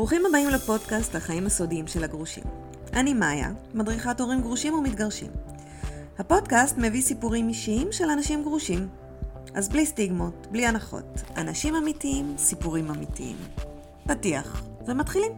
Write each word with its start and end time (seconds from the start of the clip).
ברוכים 0.00 0.26
הבאים 0.26 0.48
לפודקאסט 0.48 1.14
החיים 1.14 1.46
הסודיים 1.46 1.86
של 1.86 2.04
הגרושים. 2.04 2.44
אני 2.92 3.14
מאיה, 3.14 3.52
מדריכת 3.74 4.20
הורים 4.20 4.40
גרושים 4.40 4.74
ומתגרשים. 4.74 5.30
הפודקאסט 6.18 6.78
מביא 6.78 7.02
סיפורים 7.02 7.48
אישיים 7.48 7.92
של 7.92 8.04
אנשים 8.04 8.42
גרושים. 8.42 8.88
אז 9.54 9.68
בלי 9.68 9.86
סטיגמות, 9.86 10.46
בלי 10.50 10.66
הנחות. 10.66 11.04
אנשים 11.36 11.74
אמיתיים, 11.74 12.34
סיפורים 12.38 12.90
אמיתיים. 12.90 13.36
פתיח, 14.04 14.64
ומתחילים. 14.86 15.32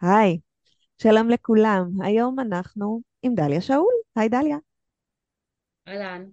היי, 0.00 0.38
שלום 1.02 1.28
לכולם. 1.28 1.90
היום 2.02 2.40
אנחנו 2.40 3.00
עם 3.22 3.34
דליה 3.34 3.60
שאול. 3.60 3.94
היי 4.16 4.28
דליה. 4.28 4.67
אהלן. 5.88 6.24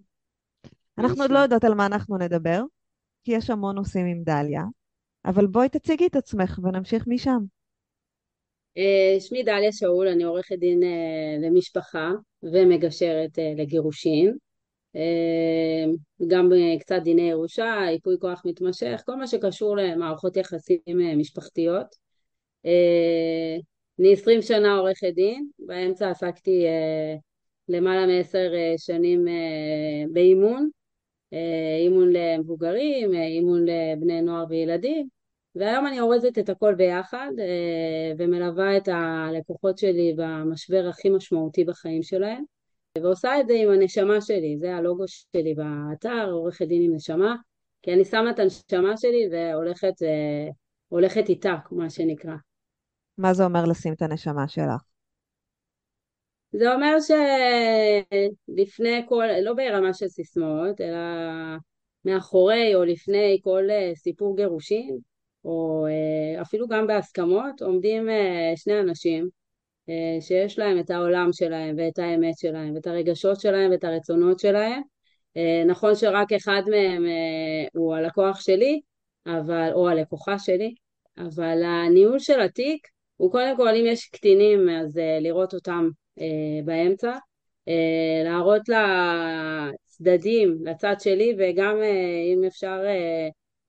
אנחנו 0.98 1.22
עוד 1.22 1.32
לא 1.32 1.40
יודעות 1.40 1.64
על 1.64 1.74
מה 1.74 1.86
אנחנו 1.86 2.18
נדבר, 2.18 2.62
כי 3.24 3.32
יש 3.32 3.50
המון 3.50 3.76
נושאים 3.76 4.06
עם 4.06 4.24
דליה, 4.24 4.64
אבל 5.26 5.48
בואי 5.48 5.70
תציגי 5.70 6.08
את 6.08 6.16
עצמך 6.16 6.60
ונמשיך 6.64 7.04
משם. 7.08 7.40
אה, 8.78 9.20
שמי 9.20 9.44
דליה 9.44 9.72
שאול, 9.72 10.08
אני 10.08 10.24
עורכת 10.24 10.56
דין 10.60 10.84
אה, 10.84 11.48
למשפחה 11.48 12.12
ומגשרת 12.44 13.40
אה, 13.40 13.54
לגירושין. 13.58 14.38
גם 16.28 16.50
קצת 16.80 17.00
דיני 17.04 17.30
ירושה, 17.30 17.76
ייפוי 17.92 18.16
כוח 18.20 18.42
מתמשך, 18.46 19.02
כל 19.06 19.16
מה 19.16 19.28
שקשור 19.28 19.78
למערכות 19.78 20.38
יחסים 20.38 20.80
משפחתיות. 21.18 21.86
אני 24.00 24.14
עשרים 24.14 24.42
שנה 24.42 24.78
עורכת 24.78 25.12
דין, 25.16 25.48
באמצע 25.60 26.10
עסקתי 26.10 26.66
למעלה 27.70 28.06
מעשר 28.06 28.52
שנים 28.78 29.26
באימון, 30.14 30.70
אימון 31.80 32.10
למבוגרים, 32.12 33.14
אימון 33.14 33.66
לבני 33.66 34.22
נוער 34.22 34.46
וילדים, 34.50 35.08
והיום 35.56 35.88
אני 35.88 36.00
אורזת 36.00 36.38
את 36.38 36.50
הכל 36.50 36.76
ביחד 36.76 37.32
ומלווה 38.18 38.78
את 38.78 38.88
הלקוחות 38.92 39.78
שלי 39.78 40.14
במשבר 40.18 40.88
הכי 40.90 41.10
משמעותי 41.10 41.64
בחיים 41.64 42.04
שלהם 42.04 42.44
ועושה 43.02 43.40
את 43.40 43.48
זה 43.48 43.54
עם 43.54 43.70
הנשמה 43.70 44.22
שלי, 44.22 44.58
זה 44.60 44.76
הלוגו 44.76 45.04
שלי 45.08 45.54
באתר, 45.54 46.30
עורכת 46.32 46.68
דין 46.68 46.82
עם 46.82 46.96
נשמה, 46.96 47.36
כי 47.82 47.94
אני 47.94 48.06
שמה 48.06 48.30
את 48.30 48.40
הנשמה 48.40 48.98
שלי 48.98 49.30
והולכת 50.92 51.30
איתה, 51.30 51.56
מה 51.72 51.90
שנקרא. 51.90 52.36
מה 53.18 53.34
זה 53.34 53.46
אומר 53.46 53.66
לשים 53.66 53.94
את 53.94 54.02
הנשמה 54.02 54.48
שלך? 54.48 54.95
זה 56.58 56.74
אומר 56.74 56.98
שלפני 58.50 59.02
כל, 59.08 59.28
לא 59.42 59.54
ברמה 59.54 59.94
של 59.94 60.08
סיסמאות, 60.08 60.82
אלא 60.82 60.98
מאחורי 62.06 62.76
או 62.76 62.84
לפני 62.84 63.40
כל 63.44 63.64
אה, 63.70 63.92
סיפור 63.96 64.36
גירושין, 64.36 64.98
או 65.46 65.86
אה, 65.88 66.42
אפילו 66.42 66.68
גם 66.68 66.88
בהסכמות, 66.88 67.62
עומדים 67.62 68.10
אה, 68.10 68.54
שני 68.56 68.80
אנשים 68.80 69.30
שיש 70.20 70.60
להם 70.60 70.80
את 70.80 70.90
העולם 70.90 71.30
שלהם 71.34 71.76
ואת 71.78 72.00
האמת 72.00 72.38
שלהם 72.38 72.76
ואת 72.76 72.88
הרגשות 72.88 73.42
שלהם 73.42 73.72
ואת 73.72 73.84
הרצונות 73.84 74.40
שלהם. 74.40 74.82
נכון 75.68 75.96
שרק 75.96 76.34
אחד 76.34 76.62
מהם 76.70 77.04
הוא 77.74 77.96
הלקוח 77.96 78.42
שלי, 78.42 78.82
אבל, 79.28 79.70
או 79.74 79.90
הלקוחה 79.90 80.40
שלי, 80.40 80.76
אבל 81.18 81.64
הניהול 81.64 82.20
של 82.20 82.40
התיק 82.40 82.88
הוא 83.18 83.32
קודם 83.32 83.58
כל 83.58 83.76
אם 83.76 83.86
יש 83.88 84.06
קטינים 84.06 84.70
אז 84.70 85.00
לראות 85.22 85.54
אותם 85.54 85.90
באמצע, 86.66 87.12
אה, 87.68 88.24
להראות 88.24 88.62
לצדדים, 88.70 90.58
לצד 90.66 90.96
שלי, 91.00 91.36
וגם 91.38 91.78
אה, 91.82 92.34
אם 92.34 92.44
אפשר 92.48 92.80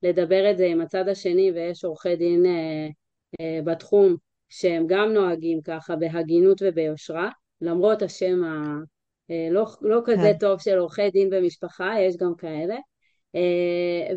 לדבר 0.03 0.51
את 0.51 0.57
זה 0.57 0.65
עם 0.65 0.81
הצד 0.81 1.09
השני, 1.09 1.51
ויש 1.51 1.85
עורכי 1.85 2.15
דין 2.15 2.45
בתחום 3.63 4.15
שהם 4.49 4.85
גם 4.87 5.13
נוהגים 5.13 5.61
ככה 5.61 5.95
בהגינות 5.95 6.61
וביושרה, 6.61 7.29
למרות 7.61 8.01
השם 8.01 8.43
הלא 8.43 9.65
לא 9.81 10.01
כזה 10.05 10.31
כן. 10.33 10.37
טוב 10.39 10.61
של 10.61 10.77
עורכי 10.77 11.09
דין 11.11 11.29
במשפחה, 11.29 11.93
יש 11.99 12.17
גם 12.17 12.35
כאלה. 12.37 12.75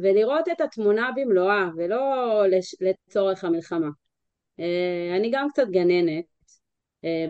ולראות 0.02 0.48
את 0.48 0.60
התמונה 0.60 1.10
במלואה 1.16 1.68
ולא 1.76 2.44
לצורך 2.80 3.44
המלחמה. 3.44 3.88
אני 5.16 5.30
גם 5.32 5.48
קצת 5.50 5.68
גננת 5.70 6.08
אה, 6.08 6.20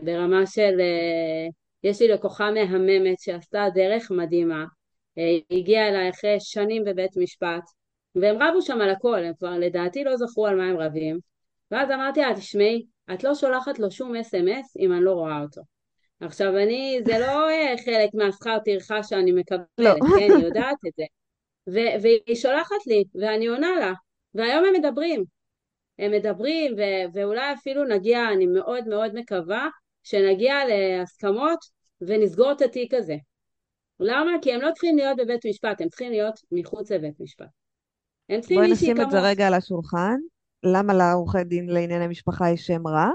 ברמה 0.02 0.46
של, 0.46 0.80
אה, 0.80 1.48
יש 1.84 2.00
לי 2.00 2.08
לקוחה 2.08 2.50
מהממת 2.50 3.18
שעשתה 3.20 3.66
דרך 3.74 4.10
מדהימה, 4.10 4.64
אה, 5.18 5.38
הגיעה 5.50 5.88
אליי 5.88 6.10
אחרי 6.10 6.36
שנים 6.40 6.84
בבית 6.84 7.16
משפט, 7.16 7.62
והם 8.14 8.42
רבו 8.42 8.62
שם 8.62 8.80
על 8.80 8.90
הכל, 8.90 9.24
הם 9.24 9.32
כבר 9.38 9.58
לדעתי 9.58 10.04
לא 10.04 10.16
זכרו 10.16 10.46
על 10.46 10.56
מה 10.56 10.64
הם 10.64 10.76
רבים, 10.78 11.18
ואז 11.70 11.90
אמרתי 11.90 12.20
לה, 12.20 12.34
תשמעי, 12.36 12.86
את 13.14 13.24
לא 13.24 13.34
שולחת 13.34 13.78
לו 13.78 13.90
שום 13.90 14.16
אס.אם.אס 14.16 14.76
אם 14.76 14.92
אני 14.92 15.04
לא 15.04 15.12
רואה 15.12 15.42
אותו. 15.42 15.62
עכשיו 16.20 16.56
אני, 16.56 17.00
זה 17.04 17.18
לא 17.18 17.48
חלק 17.84 18.10
מהשכר 18.14 18.58
טרחה 18.64 19.02
שאני 19.02 19.32
מקבלת, 19.32 19.66
לא. 19.78 19.90
כן, 20.18 20.32
היא 20.36 20.44
יודעת 20.44 20.76
את 20.88 20.92
זה. 20.96 21.04
ו- 21.68 22.02
והיא 22.02 22.36
שולחת 22.36 22.86
לי, 22.86 23.04
ואני 23.14 23.46
עונה 23.46 23.70
לה, 23.80 23.92
והיום 24.34 24.64
הם 24.64 24.72
מדברים, 24.74 25.24
מדברים 26.08 26.74
ו- 26.74 27.12
ואולי 27.12 27.52
אפילו 27.52 27.84
נגיע, 27.84 28.28
אני 28.32 28.46
מאוד 28.46 28.88
מאוד 28.88 29.14
מקווה 29.14 29.68
שנגיע 30.02 30.54
להסכמות 30.68 31.58
ונסגור 32.00 32.52
את 32.52 32.62
התיק 32.62 32.94
הזה. 32.94 33.16
למה? 34.00 34.30
כי 34.42 34.52
הם 34.52 34.60
לא 34.60 34.70
צריכים 34.72 34.96
להיות 34.96 35.16
בבית 35.16 35.46
משפט, 35.46 35.80
הם 35.80 35.88
צריכים 35.88 36.10
להיות 36.10 36.40
מחוץ 36.52 36.92
לבית 36.92 37.20
משפט. 37.20 37.46
הם 38.28 38.40
צריכים 38.40 38.58
בואי 38.58 38.72
נשים 38.72 39.00
את 39.00 39.10
זה 39.10 39.20
רגע 39.20 39.46
על 39.46 39.54
השולחן. 39.54 40.16
למה 40.62 40.94
לעורכי 40.94 41.44
דין 41.44 41.68
לענייני 41.68 42.06
משפחה 42.06 42.50
יש 42.50 42.66
שם 42.66 42.86
רע? 42.86 43.10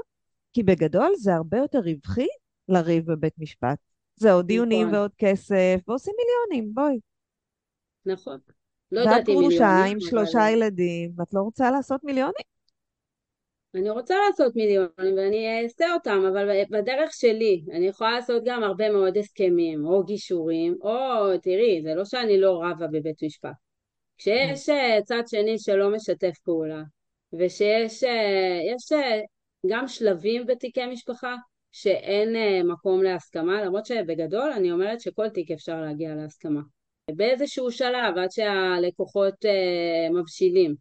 כי 0.54 0.64
בגדול 0.64 1.12
זה 1.18 1.34
הרבה 1.34 1.58
יותר 1.58 1.80
רווחי 1.80 2.28
לריב 2.70 3.12
בבית 3.12 3.34
משפט. 3.38 3.78
זה 4.16 4.32
עוד 4.32 4.48
דיונים 4.48 4.88
נכון. 4.88 5.00
ועוד 5.00 5.12
כסף, 5.18 5.80
ועושים 5.88 6.14
מיליונים, 6.18 6.74
בואי. 6.74 7.00
נכון. 8.06 8.40
לא 8.92 9.02
ידעתי 9.02 9.36
מיליונים. 9.36 9.50
ואת 9.50 9.58
גרושה 9.58 9.86
עם 9.92 10.00
שלושה 10.00 10.50
ילדים, 10.50 11.12
ואת 11.18 11.34
לא 11.34 11.42
רוצה 11.42 11.72
לעשות 11.72 12.04
מיליונים? 12.04 12.55
אני 13.76 13.90
רוצה 13.90 14.16
לעשות 14.28 14.56
מיליונים 14.56 15.18
ואני 15.18 15.64
אעשה 15.64 15.94
אותם, 15.94 16.24
אבל 16.30 16.64
בדרך 16.70 17.14
שלי 17.14 17.64
אני 17.72 17.88
יכולה 17.88 18.12
לעשות 18.12 18.44
גם 18.46 18.64
הרבה 18.64 18.92
מאוד 18.92 19.18
הסכמים 19.18 19.86
או 19.86 20.04
גישורים, 20.04 20.78
או 20.82 21.38
תראי, 21.42 21.82
זה 21.84 21.96
לא 21.96 22.06
שאני 22.06 22.40
לא 22.40 22.62
רבה 22.64 22.88
בבית 22.88 23.24
משפט. 23.24 23.56
כשיש 24.18 24.70
אה, 24.70 25.00
צד 25.04 25.22
שני 25.28 25.60
שלא 25.60 25.90
משתף 25.92 26.38
פעולה, 26.44 26.82
ושיש 27.34 28.04
אה, 28.04 28.60
יש 28.76 28.92
אה, 28.92 29.22
גם 29.68 29.88
שלבים 29.88 30.46
בתיקי 30.46 30.86
משפחה 30.86 31.36
שאין 31.72 32.36
מקום 32.68 33.04
להסכמה, 33.04 33.64
למרות 33.64 33.86
שבגדול 33.86 34.52
אני 34.52 34.72
אומרת 34.72 35.02
שכל 35.02 35.30
תיק 35.30 35.52
אפשר 35.52 35.82
להגיע 35.82 36.16
להסכמה. 36.16 36.62
באיזשהו 37.12 37.72
שלב, 37.72 38.18
עד 38.18 38.32
שהלקוחות 38.32 39.36
מבשילים, 40.14 40.76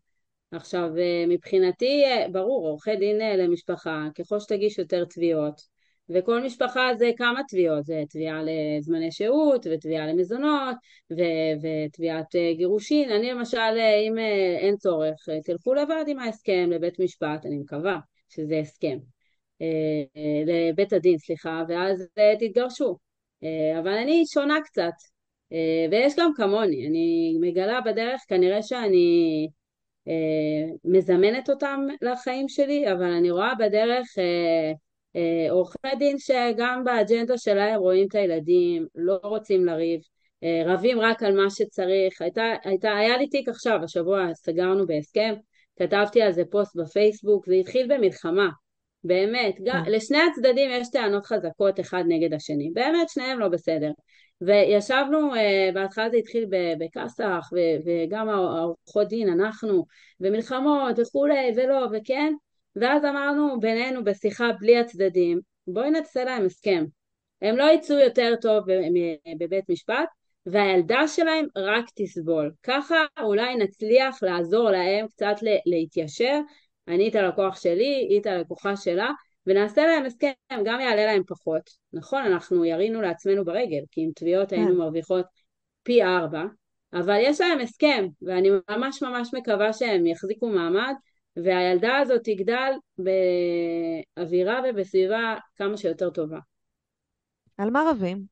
עכשיו 0.55 0.91
אה, 0.99 1.25
מבחינתי 1.29 2.05
אה, 2.05 2.27
ברור 2.33 2.69
עורכי 2.69 2.97
דין 2.97 3.21
אה, 3.21 3.37
למשפחה 3.37 4.09
ככל 4.19 4.41
שתגיש 4.41 4.79
יותר 4.79 5.05
תביעות 5.05 5.61
וכל 6.09 6.43
משפחה 6.43 6.95
זה 6.99 7.11
כמה 7.17 7.41
תביעות 7.49 7.85
זה 7.85 8.03
תביעה 8.11 8.41
לזמני 8.43 9.13
שהות 9.13 9.67
ותביעה 9.71 10.07
למזונות 10.07 10.77
ו- 11.13 11.55
ותביעת 11.63 12.27
גירושין. 12.57 13.11
אני 13.11 13.31
למשל 13.31 13.79
אם 14.09 14.19
אין 14.59 14.77
צורך 14.77 15.17
תלכו 15.45 15.75
לבד 15.75 16.05
עם 16.07 16.19
ההסכם 16.19 16.69
לבית 16.71 17.01
משפט 17.01 17.47
אני 17.47 17.57
מקווה 17.57 17.99
שזה 18.29 18.59
הסכם 18.59 18.99
לבית 20.47 20.93
הדין 20.93 21.19
סליחה 21.19 21.63
ואז 21.69 22.09
תתגרשו. 22.41 22.97
אבל 23.79 23.93
אני 23.93 24.23
שונה 24.35 24.59
קצת 24.65 24.95
ויש 25.91 26.15
גם 26.19 26.31
כמוני 26.37 26.87
אני 26.87 27.37
מגלה 27.41 27.81
בדרך 27.81 28.21
כנראה 28.29 28.63
שאני 28.63 29.49
מזמנת 30.85 31.51
אותם 31.51 31.81
לחיים 32.03 32.49
שלי, 32.49 32.93
אבל 32.93 33.13
אני 33.13 33.31
רואה 33.31 33.55
בדרך 33.55 34.07
אה, 34.19 34.73
אה, 35.17 35.51
עורכי 35.51 35.97
דין 35.99 36.19
שגם 36.19 36.83
באג'נדה 36.85 37.39
שלהם 37.39 37.81
רואים 37.81 38.07
את 38.09 38.15
הילדים, 38.15 38.87
לא 38.95 39.19
רוצים 39.23 39.65
לריב, 39.65 40.01
רבים 40.67 41.01
רק 41.01 41.23
על 41.23 41.37
מה 41.37 41.51
שצריך. 41.51 42.23
הייתה, 42.23 42.43
הייתה, 42.65 42.97
היה 42.97 43.17
לי 43.17 43.29
תיק 43.29 43.49
עכשיו, 43.49 43.85
השבוע 43.85 44.35
סגרנו 44.35 44.87
בהסכם, 44.87 45.35
כתבתי 45.79 46.23
על 46.23 46.33
זה 46.33 46.43
פוסט 46.51 46.77
בפייסבוק, 46.77 47.47
זה 47.47 47.55
התחיל 47.55 47.95
במלחמה, 47.95 48.49
באמת, 49.05 49.57
גם, 49.65 49.83
לשני 49.87 50.19
הצדדים 50.31 50.71
יש 50.71 50.91
טענות 50.91 51.27
חזקות 51.27 51.81
אחד 51.81 52.05
נגד 52.09 52.35
השני, 52.35 52.71
באמת 52.73 53.09
שניהם 53.09 53.39
לא 53.39 53.49
בסדר. 53.49 53.91
וישבנו, 54.41 55.35
אה, 55.35 55.71
בהתחלה 55.75 56.11
זה 56.11 56.17
התחיל 56.17 56.47
בכסח, 56.79 57.51
וגם 57.85 58.29
העורכות 58.29 59.09
דין, 59.09 59.29
אנחנו, 59.29 59.85
ומלחמות 60.21 60.99
וכולי, 60.99 61.53
ולא, 61.57 61.87
וכן, 61.93 62.33
ואז 62.77 63.05
אמרנו 63.05 63.61
בינינו 63.61 64.05
בשיחה 64.05 64.53
בלי 64.61 64.79
הצדדים, 64.79 65.41
בואי 65.67 65.91
נעשה 65.91 66.25
להם 66.25 66.45
הסכם. 66.45 66.85
הם 67.43 67.57
לא 67.57 67.65
יצאו 67.75 67.97
יותר 67.97 68.35
טוב 68.41 68.65
בבית 69.39 69.65
משפט, 69.69 70.09
והילדה 70.47 71.09
שלהם 71.09 71.47
רק 71.57 71.85
תסבול. 71.95 72.53
ככה 72.63 73.05
אולי 73.23 73.57
נצליח 73.57 74.23
לעזור 74.23 74.71
להם 74.71 75.07
קצת 75.09 75.35
להתיישר, 75.67 76.41
אני 76.89 77.09
את 77.09 77.15
הלקוח 77.15 77.61
שלי, 77.61 78.07
היא 78.11 78.21
את 78.21 78.27
הלקוחה 78.27 78.77
שלה, 78.77 79.11
ונעשה 79.47 79.87
להם 79.87 80.05
הסכם, 80.05 80.33
גם 80.65 80.81
יעלה 80.81 81.07
להם 81.07 81.23
פחות. 81.27 81.71
נכון, 81.93 82.23
אנחנו 82.23 82.65
ירינו 82.65 83.03
לעצמנו 83.03 83.45
ברגל, 83.45 83.85
כי 83.91 84.01
עם 84.01 84.11
תביעות 84.15 84.53
היינו 84.53 84.73
כן. 84.73 84.79
מרוויחות 84.79 85.27
פי 85.83 86.03
ארבע, 86.03 86.45
אבל 86.93 87.19
יש 87.21 87.41
להם 87.41 87.61
הסכם, 87.61 88.07
ואני 88.23 88.49
ממש 88.71 89.03
ממש 89.03 89.31
מקווה 89.35 89.73
שהם 89.73 90.07
יחזיקו 90.07 90.49
מעמד, 90.49 90.95
והילדה 91.37 91.97
הזאת 91.99 92.21
תגדל 92.25 92.73
באווירה 94.17 94.61
ובסביבה 94.71 95.35
כמה 95.57 95.77
שיותר 95.77 96.11
טובה. 96.11 96.39
על 97.59 97.71
מה 97.71 97.83
רבים? 97.91 98.27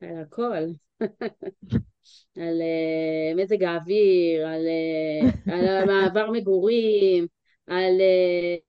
על 0.00 0.18
הכל. 0.22 0.64
על 2.36 2.62
uh, 2.62 3.42
מזג 3.42 3.62
האוויר, 3.62 4.46
על, 4.46 4.66
uh, 4.66 5.52
על 5.52 5.68
המעבר 5.82 6.30
מגורים, 6.30 7.26
על, 7.66 8.00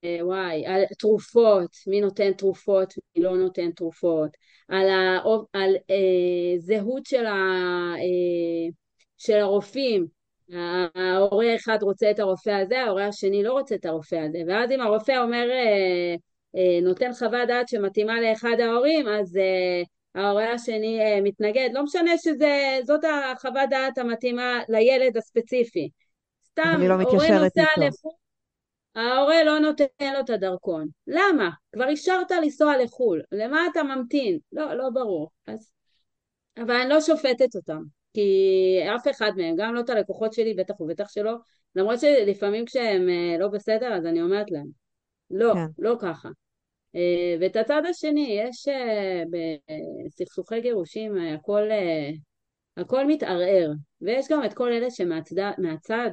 uh, 0.01 0.23
וואי, 0.23 0.65
על 0.65 0.83
תרופות, 0.99 1.69
מי 1.87 2.01
נותן 2.01 2.33
תרופות, 2.33 2.93
מי 3.15 3.23
לא 3.23 3.37
נותן 3.37 3.71
תרופות, 3.71 4.29
על, 4.67 4.89
ה, 4.89 5.19
על 5.53 5.75
uh, 5.75 6.59
זהות 6.59 7.05
של, 7.05 7.25
ה, 7.25 7.33
uh, 7.95 8.73
של 9.17 9.37
הרופאים, 9.37 10.07
ההורה 10.95 11.55
אחד 11.55 11.77
רוצה 11.81 12.11
את 12.11 12.19
הרופא 12.19 12.49
הזה, 12.49 12.79
ההורה 12.79 13.07
השני 13.07 13.43
לא 13.43 13.53
רוצה 13.53 13.75
את 13.75 13.85
הרופא 13.85 14.15
הזה, 14.15 14.39
ואז 14.47 14.71
אם 14.71 14.81
הרופא 14.81 15.17
אומר, 15.23 15.47
uh, 15.49 16.19
uh, 16.57 16.83
נותן 16.83 17.13
חוות 17.13 17.47
דעת 17.47 17.67
שמתאימה 17.67 18.21
לאחד 18.21 18.59
ההורים, 18.59 19.07
אז 19.07 19.35
uh, 19.35 19.85
ההורה 20.15 20.53
השני 20.53 20.99
uh, 21.01 21.21
מתנגד, 21.23 21.69
לא 21.73 21.83
משנה 21.83 22.11
שזאת 22.17 23.03
החוות 23.03 23.69
דעת 23.69 23.97
המתאימה 23.97 24.59
לילד 24.69 25.17
הספציפי. 25.17 25.89
סתם, 26.45 26.77
לא 26.81 26.93
הורה 26.93 27.39
נוסע 27.39 27.63
לחו"ל, 27.77 28.11
ההורה 28.95 29.43
לא 29.43 29.59
נותן 29.59 30.13
לו 30.13 30.19
את 30.19 30.29
הדרכון. 30.29 30.87
למה? 31.07 31.49
כבר 31.73 31.87
אישרת 31.87 32.31
לנסוע 32.31 32.77
לחו"ל, 32.77 33.21
למה 33.31 33.59
אתה 33.71 33.83
ממתין? 33.83 34.37
לא, 34.51 34.73
לא 34.73 34.89
ברור. 34.89 35.29
אז... 35.47 35.71
אבל 36.57 36.75
אני 36.75 36.89
לא 36.89 37.01
שופטת 37.01 37.55
אותם, 37.55 37.81
כי 38.13 38.79
אף 38.95 39.07
אחד 39.07 39.31
מהם, 39.37 39.55
גם 39.57 39.73
לא 39.73 39.79
את 39.79 39.89
הלקוחות 39.89 40.33
שלי, 40.33 40.53
בטח 40.53 40.81
ובטח 40.81 41.09
שלא, 41.09 41.35
למרות 41.75 41.99
שלפעמים 41.99 42.65
כשהם 42.65 43.07
uh, 43.07 43.39
לא 43.39 43.47
בסדר, 43.47 43.93
אז 43.93 44.05
אני 44.05 44.21
אומרת 44.21 44.51
להם, 44.51 44.67
לא, 45.31 45.53
כן. 45.53 45.65
לא 45.79 45.95
ככה. 45.99 46.29
אה, 46.95 47.35
ואת 47.41 47.55
הצד 47.55 47.81
השני, 47.89 48.39
יש 48.39 48.67
אה, 48.67 49.23
בסכסוכי 50.05 50.61
גירושים 50.61 51.17
אה, 51.17 51.33
הכל, 51.33 51.61
הכל 52.77 53.07
מתערער, 53.07 53.71
ויש 54.01 54.25
גם 54.31 54.45
את 54.45 54.53
כל 54.53 54.71
אלה 54.71 54.87
שמהצד, 54.91 56.09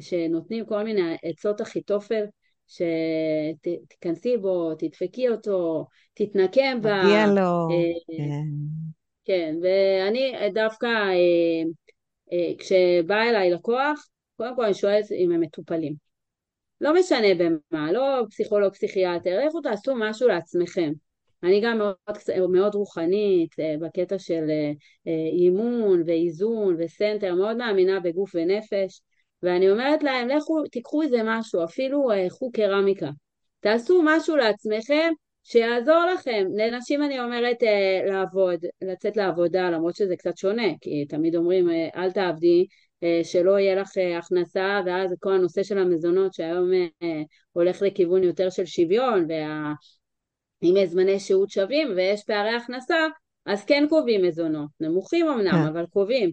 שנותנים 0.00 0.66
כל 0.66 0.82
מיני 0.82 1.16
עצות 1.22 1.62
אחיתופל, 1.62 2.24
שתיכנסי 2.68 4.36
בו, 4.36 4.74
תדפקי 4.74 5.28
אותו, 5.28 5.86
תתנקם 6.14 6.80
בה. 6.82 7.02
מגיע 7.04 7.26
לו. 7.26 7.68
כן. 8.16 8.44
כן, 9.24 9.54
ואני 9.62 10.32
דווקא, 10.54 10.88
כשבא 12.58 13.22
אליי 13.22 13.50
לקוח, 13.50 14.08
קודם 14.36 14.56
כל 14.56 14.64
אני 14.64 14.74
שואלת 14.74 15.12
אם 15.12 15.32
הם 15.32 15.40
מטופלים. 15.40 16.11
לא 16.82 16.94
משנה 16.94 17.28
במה, 17.38 17.92
לא 17.92 18.22
פסיכולוג, 18.30 18.72
פסיכיאטר, 18.72 19.46
לכו 19.46 19.60
תעשו 19.60 19.94
משהו 19.96 20.28
לעצמכם. 20.28 20.92
אני 21.42 21.60
גם 21.60 21.78
מאוד, 21.78 21.94
מאוד 22.50 22.74
רוחנית, 22.74 23.60
אה, 23.60 23.74
בקטע 23.80 24.18
של 24.18 24.44
אה, 24.50 24.72
אה, 25.06 25.28
אימון 25.32 26.02
ואיזון 26.06 26.76
וסנטר, 26.78 27.34
מאוד 27.34 27.56
מאמינה 27.56 28.00
בגוף 28.00 28.30
ונפש, 28.34 29.00
ואני 29.42 29.70
אומרת 29.70 30.02
להם, 30.02 30.28
לכו, 30.28 30.62
תיקחו 30.72 31.02
איזה 31.02 31.20
משהו, 31.24 31.64
אפילו 31.64 32.08
קחו 32.28 32.50
קרמיקה. 32.52 33.10
תעשו 33.60 34.02
משהו 34.04 34.36
לעצמכם 34.36 35.12
שיעזור 35.44 36.04
לכם. 36.14 36.46
לנשים 36.56 37.02
אני 37.02 37.20
אומרת 37.20 37.56
לעבוד, 38.06 38.64
לצאת 38.82 39.16
לעבודה, 39.16 39.70
למרות 39.70 39.96
שזה 39.96 40.16
קצת 40.16 40.36
שונה, 40.36 40.68
כי 40.80 41.04
תמיד 41.08 41.36
אומרים, 41.36 41.68
אל 41.96 42.10
תעבדי, 42.10 42.66
שלא 43.22 43.58
יהיה 43.58 43.74
לך 43.74 43.98
אה, 43.98 44.18
הכנסה, 44.18 44.80
ואז 44.86 45.14
כל 45.20 45.32
הנושא 45.32 45.62
של 45.62 45.78
המזונות 45.78 46.34
שהיום 46.34 46.72
אה, 46.72 47.22
הולך 47.52 47.82
לכיוון 47.82 48.24
יותר 48.24 48.50
של 48.50 48.64
שוויון, 48.64 49.26
ואם 49.28 50.76
יש 50.76 50.88
זמני 50.88 51.20
שהות 51.20 51.50
שווים 51.50 51.92
ויש 51.96 52.24
פערי 52.24 52.50
הכנסה, 52.50 53.06
אז 53.46 53.64
כן 53.64 53.86
קובעים 53.88 54.24
מזונות, 54.24 54.70
נמוכים 54.80 55.28
אמנם, 55.28 55.50
כן. 55.50 55.66
אבל 55.68 55.86
קובעים. 55.86 56.30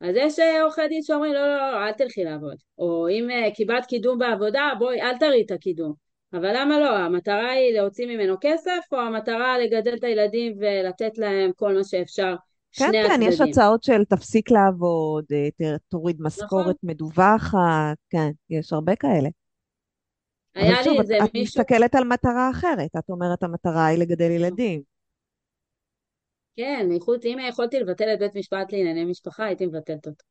אז 0.00 0.16
יש 0.16 0.38
עורכי 0.62 0.88
דין 0.88 1.02
שאומרים, 1.02 1.32
לא, 1.32 1.40
לא, 1.40 1.72
לא, 1.72 1.86
אל 1.86 1.92
תלכי 1.92 2.24
לעבוד. 2.24 2.56
או 2.78 3.08
אם 3.08 3.28
קיבלת 3.54 3.86
קידום 3.86 4.18
בעבודה, 4.18 4.70
בואי, 4.78 5.00
אל 5.02 5.18
תראי 5.18 5.42
את 5.46 5.50
הקידום. 5.50 5.94
אבל 6.32 6.50
למה 6.54 6.80
לא? 6.80 6.96
המטרה 6.96 7.50
היא 7.50 7.74
להוציא 7.74 8.06
ממנו 8.06 8.36
כסף, 8.40 8.80
או 8.92 9.00
המטרה 9.00 9.58
לגדל 9.58 9.94
את 9.94 10.04
הילדים 10.04 10.56
ולתת 10.58 11.18
להם 11.18 11.50
כל 11.56 11.74
מה 11.74 11.84
שאפשר 11.84 12.34
כן, 12.72 12.92
כן, 12.92 13.04
הצדדים. 13.04 13.28
יש 13.28 13.40
הצעות 13.40 13.82
של 13.82 14.04
תפסיק 14.04 14.50
לעבוד, 14.50 15.24
אה, 15.32 15.76
תוריד 15.88 16.16
משכורת 16.20 16.66
נכון. 16.66 16.90
מדווחת, 16.90 17.96
כן, 18.10 18.30
יש 18.50 18.72
הרבה 18.72 18.96
כאלה. 18.96 19.28
היה 20.54 20.78
לי 20.78 20.84
שוב, 20.84 21.00
איזה 21.00 21.16
את, 21.16 21.34
מישהו... 21.34 21.60
את 21.60 21.66
מסתכלת 21.66 21.94
על 21.94 22.04
מטרה 22.04 22.50
אחרת, 22.50 22.90
את 22.98 23.08
אומרת 23.08 23.42
המטרה 23.42 23.86
היא 23.86 23.98
לגדל 23.98 24.24
נכון. 24.24 24.36
ילדים. 24.36 24.82
כן, 26.56 26.86
מחוץ, 26.88 27.24
אם 27.24 27.38
יכולתי 27.48 27.80
לבטל 27.80 28.14
את 28.14 28.18
בית 28.18 28.34
משפט 28.34 28.72
לענייני 28.72 29.04
משפחה, 29.04 29.44
הייתי 29.44 29.66
מבטלת 29.66 30.06
אותו. 30.06 30.24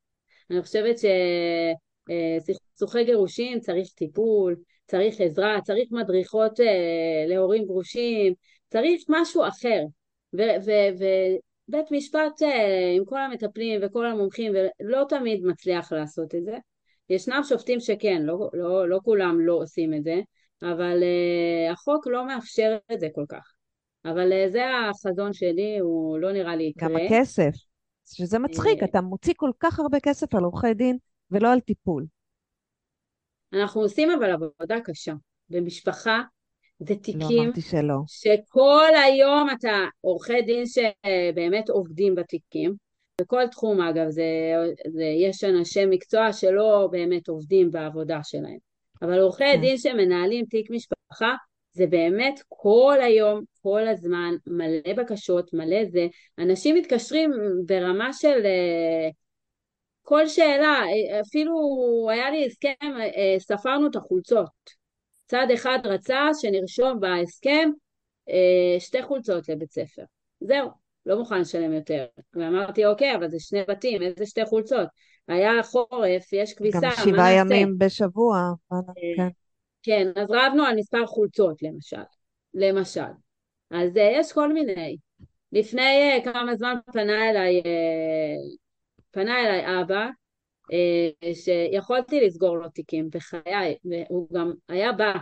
אני 0.51 0.61
חושבת 0.61 0.95
שסכסוכי 0.97 2.97
אה, 2.97 3.03
גירושים 3.03 3.59
צריך 3.59 3.89
טיפול, 3.95 4.55
צריך 4.87 5.21
עזרה, 5.21 5.61
צריך 5.63 5.91
מדריכות 5.91 6.59
אה, 6.59 7.25
להורים 7.27 7.65
גרושים, 7.65 8.33
צריך 8.69 9.03
משהו 9.09 9.47
אחר. 9.47 9.83
בית 11.69 11.91
משפט 11.91 12.41
אה, 12.41 12.93
עם 12.97 13.05
כל 13.05 13.21
המטפלים 13.21 13.81
וכל 13.83 14.05
המומחים 14.05 14.53
ולא 14.79 15.05
תמיד 15.09 15.45
מצליח 15.45 15.91
לעשות 15.91 16.35
את 16.35 16.45
זה. 16.45 16.57
ישנם 17.09 17.41
שופטים 17.43 17.79
שכן, 17.79 18.21
לא, 18.21 18.49
לא, 18.53 18.89
לא 18.89 18.99
כולם 19.03 19.41
לא 19.41 19.53
עושים 19.53 19.93
את 19.93 20.03
זה, 20.03 20.21
אבל 20.61 21.03
uh, 21.03 21.71
החוק 21.71 22.07
לא 22.07 22.27
מאפשר 22.27 22.77
את 22.93 22.99
זה 22.99 23.07
כל 23.15 23.25
כך. 23.29 23.53
אבל 24.05 24.31
uh, 24.31 24.51
זה 24.51 24.63
החזון 24.89 25.33
שלי, 25.33 25.77
הוא 25.79 26.19
לא 26.19 26.31
נראה 26.31 26.55
לי 26.55 26.63
יקרה. 26.63 26.89
גם 26.89 26.95
הכסף, 26.95 27.51
שזה 28.05 28.39
מצחיק, 28.39 28.83
אתה 28.83 29.01
מוציא 29.01 29.33
כל 29.37 29.51
כך 29.59 29.79
הרבה 29.79 29.99
כסף 29.99 30.35
על 30.35 30.43
עורכי 30.43 30.73
דין 30.73 30.97
ולא 31.31 31.53
על 31.53 31.59
טיפול. 31.59 32.05
אנחנו 33.53 33.81
עושים 33.81 34.11
אבל 34.11 34.31
עבודה 34.31 34.79
קשה. 34.83 35.13
במשפחה 35.49 36.21
זה 36.79 36.93
לא 36.93 36.99
תיקים 36.99 37.51
לא. 37.83 37.95
שכל 38.07 38.89
היום 39.05 39.47
אתה 39.59 39.85
עורכי 40.01 40.41
דין 40.41 40.63
שבאמת 40.65 41.69
עובדים 41.69 42.15
בתיקים. 42.15 42.73
בכל 43.21 43.47
תחום 43.47 43.81
אגב, 43.81 44.09
זה, 44.09 44.23
זה, 44.87 45.03
יש 45.03 45.43
אנשי 45.43 45.85
מקצוע 45.85 46.33
שלא 46.33 46.87
באמת 46.91 47.27
עובדים 47.27 47.71
בעבודה 47.71 48.19
שלהם. 48.23 48.57
אבל 49.01 49.19
עורכי 49.19 49.43
כן. 49.43 49.61
דין 49.61 49.77
שמנהלים 49.77 50.45
תיק 50.45 50.71
משפחה, 50.71 51.35
זה 51.71 51.87
באמת 51.87 52.39
כל 52.47 52.97
היום, 53.01 53.43
כל 53.61 53.87
הזמן, 53.87 54.35
מלא 54.47 54.93
בקשות, 54.97 55.53
מלא 55.53 55.85
זה. 55.85 56.07
אנשים 56.39 56.75
מתקשרים 56.75 57.31
ברמה 57.65 58.13
של 58.13 58.41
uh, 58.43 59.13
כל 60.01 60.27
שאלה, 60.27 60.81
אפילו 61.21 61.53
היה 62.11 62.31
לי 62.31 62.45
הסכם, 62.45 62.71
uh, 62.81 63.39
ספרנו 63.39 63.87
את 63.87 63.95
החולצות. 63.95 64.78
צד 65.29 65.47
אחד 65.53 65.79
רצה 65.83 66.29
שנרשום 66.41 66.99
בהסכם 66.99 67.69
אה, 68.29 68.79
שתי 68.79 69.03
חולצות 69.03 69.49
לבית 69.49 69.71
ספר. 69.71 70.03
זהו, 70.41 70.69
לא 71.05 71.19
מוכן 71.19 71.41
לשלם 71.41 71.73
יותר. 71.73 72.05
ואמרתי, 72.33 72.85
אוקיי, 72.85 73.15
אבל 73.15 73.29
זה 73.29 73.39
שני 73.39 73.59
בתים, 73.67 74.01
איזה 74.01 74.25
שתי 74.25 74.45
חולצות? 74.45 74.87
היה 75.27 75.63
חורף, 75.63 76.33
יש 76.33 76.53
כביסה, 76.53 76.79
גם 76.81 76.91
שבעה 77.05 77.31
ימים 77.33 77.77
בשבוע. 77.77 78.37
אה, 78.73 78.77
כן. 79.17 79.27
כן, 79.83 80.07
אז 80.15 80.27
רבנו 80.31 80.63
על 80.63 80.75
מספר 80.75 81.05
חולצות, 81.05 81.61
למשל. 81.61 82.03
למשל. 82.53 83.11
אז 83.71 83.97
אה, 83.97 84.11
יש 84.13 84.33
כל 84.33 84.53
מיני. 84.53 84.97
לפני 85.51 86.21
כמה 86.23 86.55
זמן 86.55 86.75
פנה 86.93 87.29
אליי, 87.29 87.61
פנה 89.11 89.39
אליי 89.39 89.81
אבא, 89.81 90.07
שיכולתי 91.33 92.21
לסגור 92.21 92.57
לו 92.57 92.69
תיקים 92.69 93.09
בחיי, 93.09 93.75
והוא 93.85 94.27
גם 94.33 94.51
היה 94.69 94.91
בא, 94.91 95.13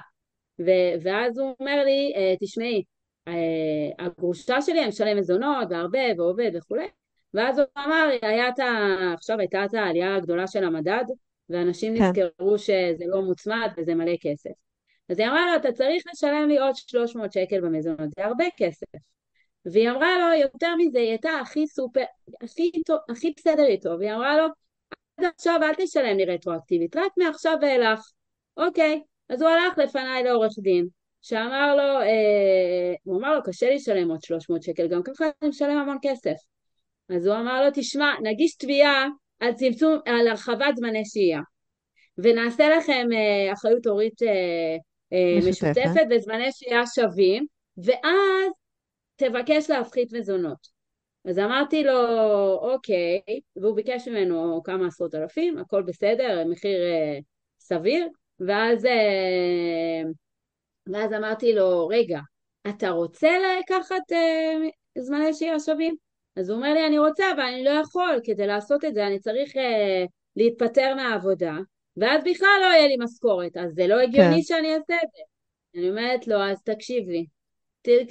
ו- 0.60 1.02
ואז 1.04 1.38
הוא 1.38 1.56
אומר 1.60 1.84
לי, 1.84 2.14
אה, 2.16 2.36
תשמעי, 2.40 2.84
אה, 3.28 4.06
הגרושה 4.06 4.62
שלי 4.62 4.80
אני 4.80 4.88
משלם 4.88 5.18
מזונות 5.18 5.68
והרבה 5.70 6.00
ועובד 6.18 6.52
וכולי, 6.56 6.88
ואז 7.34 7.60
הוא 7.60 7.68
אמר, 7.78 8.10
היה 8.22 8.50
את 8.50 8.60
ה... 8.60 8.66
עכשיו 9.14 9.40
הייתה 9.40 9.66
את 9.66 9.74
העלייה 9.74 10.16
הגדולה 10.16 10.48
של 10.48 10.64
המדד, 10.64 11.04
ואנשים 11.50 11.98
כן. 11.98 12.04
נזכרו 12.04 12.58
שזה 12.58 13.06
לא 13.08 13.22
מוצמד 13.22 13.70
וזה 13.78 13.96
מלא 13.96 14.16
כסף. 14.22 14.50
אז 15.10 15.20
היא 15.20 15.28
אמרה 15.28 15.52
לו, 15.52 15.56
אתה 15.56 15.72
צריך 15.72 16.04
לשלם 16.14 16.50
לי 16.50 16.58
עוד 16.58 16.76
300 16.76 17.32
שקל 17.34 17.62
במזונות, 17.62 18.10
זה 18.18 18.26
הרבה 18.26 18.46
כסף. 18.58 18.88
והיא 19.66 19.90
אמרה 19.90 20.20
לו, 20.20 20.42
יותר 20.42 20.76
מזה, 20.76 21.00
היא 21.00 21.10
הייתה 21.10 21.30
הכי 21.42 21.68
סופר, 21.68 22.04
הכי, 22.44 22.72
הכי 23.10 23.34
בסדר 23.38 23.66
איתו, 23.66 23.90
והיא 24.00 24.14
אמרה 24.14 24.38
לו, 24.38 24.46
עד 25.18 25.26
עכשיו 25.36 25.60
אל 25.64 25.74
תשלם 25.86 26.18
לי 26.18 26.26
רטרואקטיבית, 26.26 26.96
רק 26.96 27.12
מעכשיו 27.18 27.58
ואילך. 27.62 28.00
אוקיי, 28.58 29.02
אז 29.30 29.42
הוא 29.42 29.50
הלך 29.50 29.78
לפניי 29.78 30.24
לעורך 30.24 30.52
דין, 30.62 30.88
שאמר 31.22 31.76
לו, 31.76 32.02
אה, 32.02 32.94
הוא 33.04 33.18
אמר 33.18 33.36
לו, 33.36 33.44
קשה 33.44 33.70
לי 33.70 33.76
לשלם 33.76 34.12
עוד 34.12 34.22
300 34.22 34.64
שקל, 34.64 34.88
גם 34.88 35.04
ככה 35.04 35.26
אני 35.42 35.50
משלם 35.50 35.78
המון 35.78 35.98
כסף. 36.02 36.36
אז 37.10 37.28
הוא 37.28 37.36
אמר 37.36 37.66
לו, 37.66 37.70
תשמע, 37.74 38.14
נגיש 38.24 38.56
תביעה 38.56 39.08
על 39.40 39.54
צמצום, 39.54 40.00
על 40.06 40.28
הרחבת 40.28 40.76
זמני 40.76 41.06
שהייה, 41.06 41.42
ונעשה 42.18 42.70
לכם 42.78 43.08
אה, 43.14 43.54
אחריות 43.54 43.86
הורית 43.86 44.24
אה, 44.24 44.28
אה, 45.14 45.50
משותפת. 45.50 46.08
וזמני 46.12 46.48
שהייה 46.52 46.84
שווים, 46.96 47.46
ואז 47.78 48.52
תבקש 49.16 49.70
להפחית 49.70 50.14
מזונות. 50.14 50.77
אז 51.28 51.40
אמרתי 51.40 51.84
לו, 51.84 51.94
אוקיי, 52.62 53.22
והוא 53.56 53.76
ביקש 53.76 54.08
ממנו 54.08 54.62
כמה 54.64 54.88
עשרות 54.88 55.16
אלפים, 55.16 55.58
הכל 55.58 55.82
בסדר, 55.82 56.44
מחיר 56.50 56.80
אה, 56.82 57.20
סביר, 57.60 58.08
ואז, 58.40 58.86
אה, 58.86 60.04
ואז 60.94 61.14
אמרתי 61.14 61.54
לו, 61.54 61.88
רגע, 61.88 62.20
אתה 62.70 62.90
רוצה 62.90 63.30
לקחת 63.60 64.12
אה, 64.12 64.54
זמני 64.98 65.34
שהייה 65.34 65.60
שווים? 65.60 65.96
אז 66.36 66.50
הוא 66.50 66.58
אומר 66.58 66.74
לי, 66.74 66.88
אני 66.88 67.00
רוצה, 67.00 67.32
אבל 67.36 67.44
אני 67.44 67.64
לא 67.64 67.70
יכול, 67.70 68.20
כדי 68.24 68.48
לעשות 68.48 68.86
את 68.86 68.94
זה 68.94 69.08
אני 69.08 69.20
צריך 69.20 69.58
אה, 69.58 70.06
להתפטר 70.36 70.96
מהעבודה, 70.96 71.58
ואז 71.98 72.24
בכלל 72.24 72.58
לא 72.62 72.66
יהיה 72.66 72.88
לי 72.88 72.96
משכורת, 73.00 73.58
אז 73.58 73.74
זה 73.74 73.88
לא 73.88 74.00
הגיוני 74.00 74.36
כן. 74.36 74.42
שאני 74.42 74.76
אעשה 74.76 74.96
את 75.04 75.10
זה. 75.16 75.24
אני 75.76 75.90
אומרת 75.90 76.28
לו, 76.28 76.44
אז 76.44 76.64
תקשיב 76.64 77.10
לי, 77.10 77.26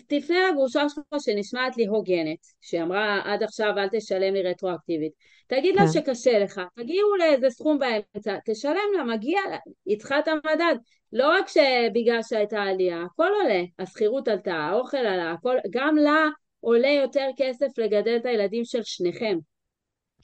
תפנה 0.06 0.50
לגרושה 0.50 0.88
שלך 0.88 1.20
שנשמעת 1.20 1.76
לי 1.76 1.87
הוגנת, 1.87 2.38
שאמרה 2.61 3.20
עד 3.25 3.42
עכשיו 3.42 3.75
אל 3.78 3.88
תשלם 3.88 4.35
לי 4.35 4.42
רטרואקטיבית. 4.42 5.12
תגיד 5.46 5.76
לה 5.76 5.82
כן. 5.82 5.92
שקשה 5.92 6.38
לך, 6.38 6.61
תגיעו 6.76 7.16
לאיזה 7.16 7.50
סכום 7.50 7.78
באמצע, 7.78 8.37
תשלם 8.46 8.88
לה, 8.96 9.04
מגיע 9.04 9.40
לה, 9.50 9.58
היא 9.87 9.99
צריכה 9.99 10.18
את 10.18 10.28
המדד. 10.28 10.76
לא 11.12 11.28
רק 11.28 11.49
שבגלל 11.49 12.23
שהייתה 12.23 12.62
עלייה, 12.62 13.02
הכל 13.02 13.28
עולה, 13.42 13.62
השכירות 13.78 14.28
עלתה, 14.28 14.54
האוכל 14.54 14.96
עלה, 14.96 15.32
הכל, 15.32 15.56
גם 15.70 15.96
לה 15.96 16.28
עולה 16.61 16.88
יותר 16.88 17.28
כסף 17.37 17.78
לגדל 17.78 18.16
את 18.16 18.26
הילדים 18.26 18.64
של 18.64 18.82
שניכם. 18.82 19.38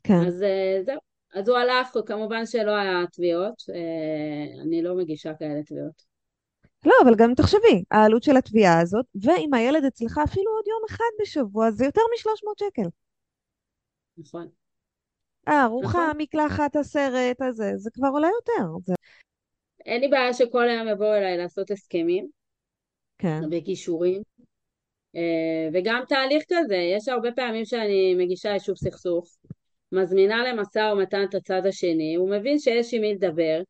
כן. 0.05 0.27
אז 0.27 0.43
אה, 0.43 0.83
זהו. 0.83 0.99
אז 1.35 1.49
הוא 1.49 1.59
הלך, 1.59 1.97
כמובן 2.07 2.47
שלא 2.47 2.71
היה 2.71 3.05
תביעות, 3.13 3.55
אה, 3.75 4.63
אני 4.63 4.83
לא 4.83 4.95
מגישה 4.97 5.33
כאלה 5.39 5.63
תביעות. 5.67 6.12
לא, 6.85 6.95
אבל 7.05 7.15
גם 7.17 7.35
תחשבי, 7.35 7.85
העלות 7.91 8.23
של 8.23 8.37
התביעה 8.37 8.81
הזאת, 8.81 9.07
ואם 9.23 9.55
הילד 9.55 9.85
אצלך 9.85 10.19
אפילו 10.25 10.51
עוד 10.51 10.65
יום 10.67 10.83
אחד 10.91 11.13
בשבוע, 11.21 11.71
זה 11.71 11.85
יותר 11.85 12.01
מ-300 12.01 12.67
שקל. 12.67 12.89
נכון. 14.19 14.49
הארוחה, 15.47 15.89
נכון. 15.89 16.17
מקלחת, 16.19 16.77
הסרט, 16.77 17.43
הזה, 17.43 17.73
זה 17.77 17.91
כבר 17.95 18.09
עולה 18.09 18.29
יותר. 18.29 18.69
זה... 18.85 18.95
אין 19.87 20.01
לי 20.01 20.09
בעיה 20.09 20.33
שכל 20.33 20.69
היום 20.69 20.89
יבואו 20.89 21.15
אליי 21.15 21.37
לעשות 21.37 21.71
הסכמים. 21.71 22.29
כן. 23.19 23.41
בכישורים. 23.51 24.23
אה, 25.17 25.69
וגם 25.73 26.03
תהליך 26.09 26.45
כזה, 26.49 26.77
יש 26.77 27.09
הרבה 27.09 27.33
פעמים 27.33 27.65
שאני 27.65 28.15
מגישה 28.15 28.49
יישוב 28.49 28.77
סכסוך, 28.77 29.37
מזמינה 29.93 30.37
למשא 30.49 30.93
ומתן 30.93 31.25
את 31.29 31.35
הצד 31.35 31.67
השני, 31.67 32.15
הוא 32.15 32.31
מבין 32.31 32.59
שיש 32.59 32.95
עם 32.95 33.01
מי 33.01 33.15
לדבר, 33.15 33.63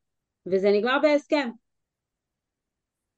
וזה 0.45 0.71
נגמר 0.71 0.97
בהסכם. 1.01 1.49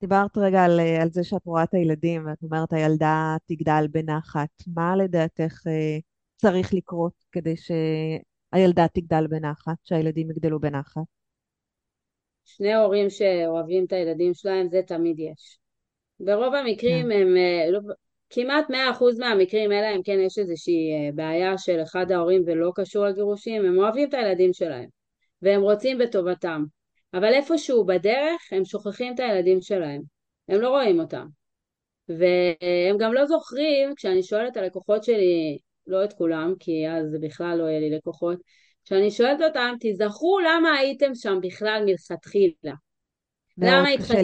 דיברת 0.05 0.37
רגע 0.37 0.63
על, 0.63 0.79
על 1.01 1.09
זה 1.09 1.23
שאת 1.23 1.45
רואה 1.45 1.63
את 1.63 1.73
הילדים, 1.73 2.25
ואת 2.25 2.43
אומרת 2.43 2.73
הילדה 2.73 3.35
תגדל 3.45 3.85
בנחת. 3.91 4.49
מה 4.75 4.95
לדעתך 4.95 5.67
אה, 5.67 5.97
צריך 6.35 6.73
לקרות 6.73 7.13
כדי 7.31 7.53
שהילדה 7.57 8.85
תגדל 8.93 9.27
בנחת, 9.27 9.75
שהילדים 9.83 10.31
יגדלו 10.31 10.59
בנחת? 10.59 11.01
שני 12.45 12.73
הורים 12.73 13.09
שאוהבים 13.09 13.85
את 13.85 13.93
הילדים 13.93 14.33
שלהם, 14.33 14.67
זה 14.69 14.81
תמיד 14.87 15.19
יש. 15.19 15.59
ברוב 16.19 16.53
המקרים 16.53 17.05
כן. 17.05 17.11
הם, 17.11 17.37
אה, 17.37 17.71
לא, 17.71 17.79
כמעט 18.29 18.69
100% 18.69 18.73
מהמקרים, 19.19 19.71
אלא 19.71 19.95
אם 19.95 20.03
כן 20.03 20.19
יש 20.25 20.37
איזושהי 20.37 20.91
אה, 20.93 21.11
בעיה 21.15 21.57
של 21.57 21.81
אחד 21.83 22.11
ההורים 22.11 22.43
ולא 22.45 22.71
קשור 22.75 23.05
לגירושים, 23.05 23.65
הם 23.65 23.77
אוהבים 23.77 24.09
את 24.09 24.13
הילדים 24.13 24.53
שלהם, 24.53 24.89
והם 25.41 25.61
רוצים 25.61 25.97
בטובתם. 25.97 26.65
אבל 27.15 27.33
איפשהו 27.33 27.85
בדרך 27.85 28.41
הם 28.51 28.65
שוכחים 28.65 29.13
את 29.13 29.19
הילדים 29.19 29.61
שלהם, 29.61 30.01
הם 30.47 30.61
לא 30.61 30.69
רואים 30.69 30.99
אותם. 30.99 31.27
והם 32.09 32.97
גם 32.99 33.13
לא 33.13 33.25
זוכרים, 33.25 33.95
כשאני 33.95 34.23
שואלת 34.23 34.51
את 34.51 34.57
הלקוחות 34.57 35.03
שלי, 35.03 35.57
לא 35.87 36.03
את 36.03 36.13
כולם, 36.13 36.53
כי 36.59 36.89
אז 36.89 37.15
בכלל 37.21 37.57
לא 37.57 37.63
יהיה 37.63 37.79
לי 37.79 37.89
לקוחות, 37.89 38.37
כשאני 38.85 39.11
שואלת 39.11 39.41
אותם, 39.41 39.73
תזכרו 39.79 40.39
למה 40.39 40.73
הייתם 40.77 41.15
שם 41.15 41.37
בכלל 41.41 41.83
מלכתחילה. 41.85 42.73
למה 43.57 43.89
התחתנתם? 43.89 44.21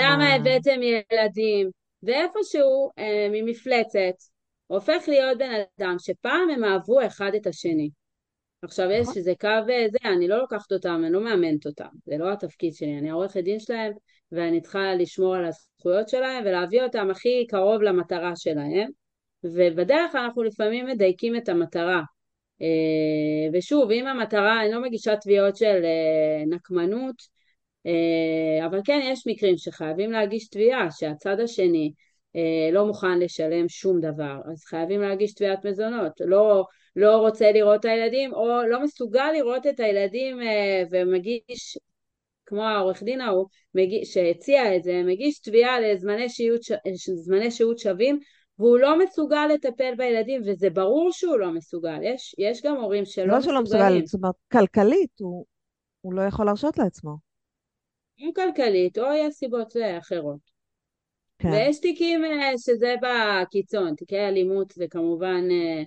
למה 0.00 0.34
הבאתם 0.34 0.80
ילדים? 0.82 1.70
ואיפשהו 2.02 2.90
אה, 2.98 3.28
ממפלצת 3.32 4.14
הופך 4.66 5.04
להיות 5.08 5.38
בן 5.38 5.50
אדם 5.80 5.96
שפעם 5.98 6.50
הם 6.50 6.64
אהבו 6.64 7.06
אחד 7.06 7.30
את 7.36 7.46
השני. 7.46 7.90
עכשיו 8.62 8.90
יש 8.90 9.08
איזה 9.16 9.32
קו 9.40 9.48
זה, 9.66 9.98
אני 10.04 10.28
לא 10.28 10.38
לוקחת 10.38 10.72
אותם, 10.72 11.02
אני 11.04 11.12
לא 11.12 11.24
מאמנת 11.24 11.66
אותם, 11.66 11.88
זה 12.06 12.16
לא 12.18 12.32
התפקיד 12.32 12.74
שלי, 12.74 12.98
אני 12.98 13.10
העורכת 13.10 13.40
דין 13.40 13.60
שלהם 13.60 13.92
ואני 14.32 14.60
צריכה 14.60 14.94
לשמור 14.94 15.34
על 15.34 15.44
הזכויות 15.44 16.08
שלהם 16.08 16.44
ולהביא 16.46 16.82
אותם 16.82 17.10
הכי 17.10 17.46
קרוב 17.48 17.82
למטרה 17.82 18.36
שלהם. 18.36 18.88
ובדרך 19.44 20.14
אנחנו 20.14 20.42
לפעמים 20.42 20.86
מדייקים 20.86 21.36
את 21.36 21.48
המטרה. 21.48 22.02
אה, 22.62 23.58
ושוב, 23.58 23.90
אם 23.90 24.06
המטרה, 24.06 24.62
אני 24.62 24.72
לא 24.72 24.82
מגישה 24.82 25.16
תביעות 25.16 25.56
של 25.56 25.84
אה, 25.84 26.44
נקמנות 26.46 27.14
אה, 27.86 28.66
אבל 28.66 28.80
כן 28.84 29.00
יש 29.04 29.26
מקרים 29.26 29.56
שחייבים 29.56 30.12
להגיש 30.12 30.48
תביעה 30.48 30.90
שהצד 30.90 31.40
השני 31.40 31.92
לא 32.72 32.86
מוכן 32.86 33.18
לשלם 33.18 33.68
שום 33.68 34.00
דבר. 34.00 34.36
אז 34.52 34.64
חייבים 34.64 35.00
להגיש 35.00 35.34
תביעת 35.34 35.66
מזונות. 35.66 36.12
לא 36.20 36.64
לא 36.96 37.16
רוצה 37.16 37.52
לראות 37.52 37.80
את 37.80 37.84
הילדים, 37.84 38.34
או 38.34 38.62
לא 38.68 38.82
מסוגל 38.82 39.30
לראות 39.34 39.66
את 39.66 39.80
הילדים 39.80 40.40
אה, 40.42 40.82
ומגיש, 40.90 41.78
כמו 42.46 42.62
העורך 42.62 43.02
דין 43.02 43.20
ההוא, 43.20 43.46
שהציע 44.04 44.76
את 44.76 44.82
זה, 44.82 45.02
מגיש 45.06 45.38
תביעה 45.38 45.80
לזמני 45.80 46.28
שהות, 46.28 46.60
שהות 47.50 47.78
שווים, 47.78 48.20
והוא 48.58 48.78
לא 48.78 48.98
מסוגל 48.98 49.46
לטפל 49.54 49.94
בילדים, 49.96 50.42
וזה 50.46 50.70
ברור 50.70 51.08
שהוא 51.12 51.38
לא 51.38 51.50
מסוגל. 51.52 52.02
יש, 52.02 52.34
יש 52.38 52.62
גם 52.62 52.76
הורים 52.76 53.04
שלא 53.04 53.38
מסוגלים. 53.38 53.54
לא 53.54 53.62
שלא 53.62 53.62
מסוגל, 53.62 54.06
זאת 54.06 54.14
אומרת, 54.14 54.34
כלכלית, 54.52 55.10
הוא, 55.20 55.46
הוא 56.00 56.14
לא 56.14 56.22
יכול 56.22 56.46
להרשות 56.46 56.78
לעצמו. 56.78 57.16
אם 58.18 58.30
כלכלית, 58.34 58.98
או 58.98 59.04
יש 59.12 59.34
סיבות 59.34 59.76
אחרות. 59.98 60.58
כן. 61.38 61.48
ויש 61.48 61.80
תיקים 61.80 62.24
אה, 62.24 62.52
שזה 62.58 62.94
בקיצון, 63.02 63.94
תיקי 63.94 64.18
אלימות 64.18 64.70
זה 64.70 64.84
כמובן 64.90 65.48
אה, 65.50 65.82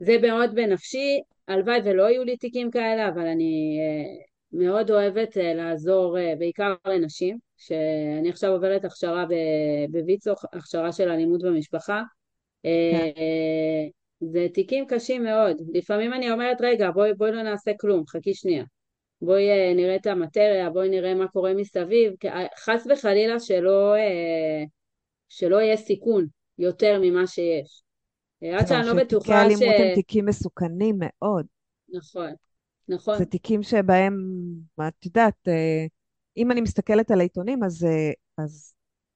זה 0.00 0.16
מאוד 0.22 0.54
בנפשי, 0.54 1.20
הלוואי 1.48 1.80
ולא 1.84 2.02
יהיו 2.02 2.24
לי 2.24 2.36
תיקים 2.36 2.70
כאלה, 2.70 3.08
אבל 3.08 3.26
אני 3.26 3.78
אה, 3.80 4.24
מאוד 4.52 4.90
אוהבת 4.90 5.36
אה, 5.38 5.54
לעזור 5.54 6.18
אה, 6.18 6.34
בעיקר 6.38 6.74
לנשים, 6.86 7.38
שאני 7.56 8.30
עכשיו 8.30 8.52
עוברת 8.52 8.84
הכשרה 8.84 9.24
בוויצו, 9.90 10.32
הכשרה 10.52 10.92
של 10.92 11.10
אלימות 11.10 11.42
במשפחה. 11.42 12.02
זה 14.20 14.46
תיקים 14.54 14.86
קשים 14.86 15.24
מאוד. 15.24 15.56
לפעמים 15.72 16.12
אני 16.12 16.30
אומרת, 16.30 16.56
רגע, 16.60 16.90
בואי, 16.90 17.14
בואי 17.14 17.32
לא 17.32 17.42
נעשה 17.42 17.70
כלום, 17.80 18.06
חכי 18.06 18.34
שנייה. 18.34 18.64
בואי 19.22 19.74
נראה 19.74 19.96
את 19.96 20.06
המטריה, 20.06 20.70
בואי 20.70 20.88
נראה 20.88 21.14
מה 21.14 21.28
קורה 21.28 21.54
מסביב, 21.54 22.12
חס 22.58 22.86
וחלילה 22.90 23.40
שלא, 23.40 23.94
שלא 25.28 25.56
יהיה 25.56 25.76
סיכון 25.76 26.26
יותר 26.58 26.98
ממה 27.02 27.26
שיש. 27.26 27.89
עד 28.42 28.66
שאני 28.66 28.86
לא 28.86 28.94
בטוחה 28.94 29.24
ש... 29.24 29.48
תיקי 29.48 29.64
אלימות 29.64 29.80
הם 29.80 29.94
תיקים 29.94 30.26
מסוכנים 30.26 30.96
מאוד. 30.98 31.46
נכון, 31.88 32.34
נכון. 32.88 33.18
זה 33.18 33.24
תיקים 33.24 33.62
שבהם, 33.62 34.14
את 34.88 35.06
יודעת, 35.06 35.48
אה, 35.48 35.86
אם 36.36 36.50
אני 36.50 36.60
מסתכלת 36.60 37.10
על 37.10 37.20
העיתונים, 37.20 37.64
אז, 37.64 37.84
אה, 37.84 38.44
אז 38.44 38.74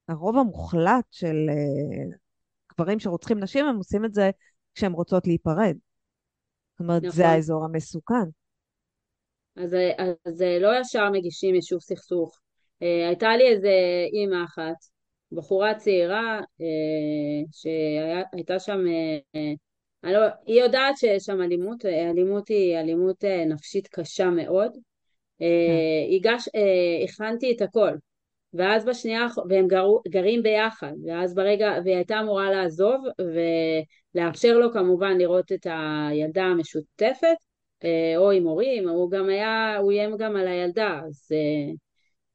הרוב 0.09 0.39
המוחלט 0.39 1.05
של 1.11 1.37
אה, 1.49 2.17
גברים 2.73 3.01
שרוצחים 3.01 3.39
נשים, 3.39 3.67
הם 3.67 3.77
עושים 3.77 4.05
את 4.05 4.15
זה 4.15 4.31
כשהם 4.75 4.93
רוצות 4.93 5.27
להיפרד. 5.27 5.77
זאת 6.73 6.81
אומרת, 6.81 7.03
נכון. 7.03 7.17
זה 7.17 7.29
האזור 7.29 7.65
המסוכן. 7.65 8.25
אז, 9.57 9.77
אז 10.25 10.41
לא 10.61 10.81
ישר 10.81 11.11
מגישים 11.11 11.55
יישוב 11.55 11.81
סכסוך. 11.81 12.41
הייתה 12.81 13.37
לי 13.37 13.49
איזה 13.49 13.71
אימא 14.13 14.45
אחת, 14.45 14.75
בחורה 15.35 15.75
צעירה 15.75 16.41
אה, 16.61 17.45
שהייתה 17.53 18.59
שם, 18.59 18.79
אה, 19.35 20.13
לא, 20.13 20.21
היא 20.47 20.63
יודעת 20.63 20.97
שיש 20.97 21.23
שם 21.23 21.43
אלימות, 21.43 21.87
אלימות 21.87 22.49
היא 22.49 22.77
אלימות 22.77 23.25
אה, 23.25 23.45
נפשית 23.45 23.89
קשה 23.89 24.31
מאוד. 24.31 24.77
כן. 25.39 25.45
הגש, 26.17 26.49
הכנתי 27.05 27.53
את 27.57 27.63
הכל, 27.63 27.91
ואז 28.55 28.85
בשנייה, 28.85 29.27
והם 29.49 29.69
גרו, 29.69 30.01
גרים 30.09 30.43
ביחד, 30.43 30.93
ואז 31.07 31.35
ברגע, 31.35 31.73
והיא 31.85 31.97
הייתה 31.97 32.21
אמורה 32.21 32.51
לעזוב 32.51 33.05
ולאפשר 34.15 34.59
לו 34.59 34.73
כמובן 34.73 35.19
לראות 35.19 35.53
את 35.53 35.67
הילדה 35.71 36.45
המשותפת, 36.45 37.37
אה, 37.85 38.17
או 38.17 38.31
עם 38.31 38.45
הורים, 38.45 38.89
הוא 38.89 39.11
גם 39.11 39.29
היה, 39.29 39.77
הוא 39.77 39.93
איים 39.93 40.17
גם 40.17 40.37
על 40.37 40.49
הילדה, 40.49 41.01
אז... 41.07 41.29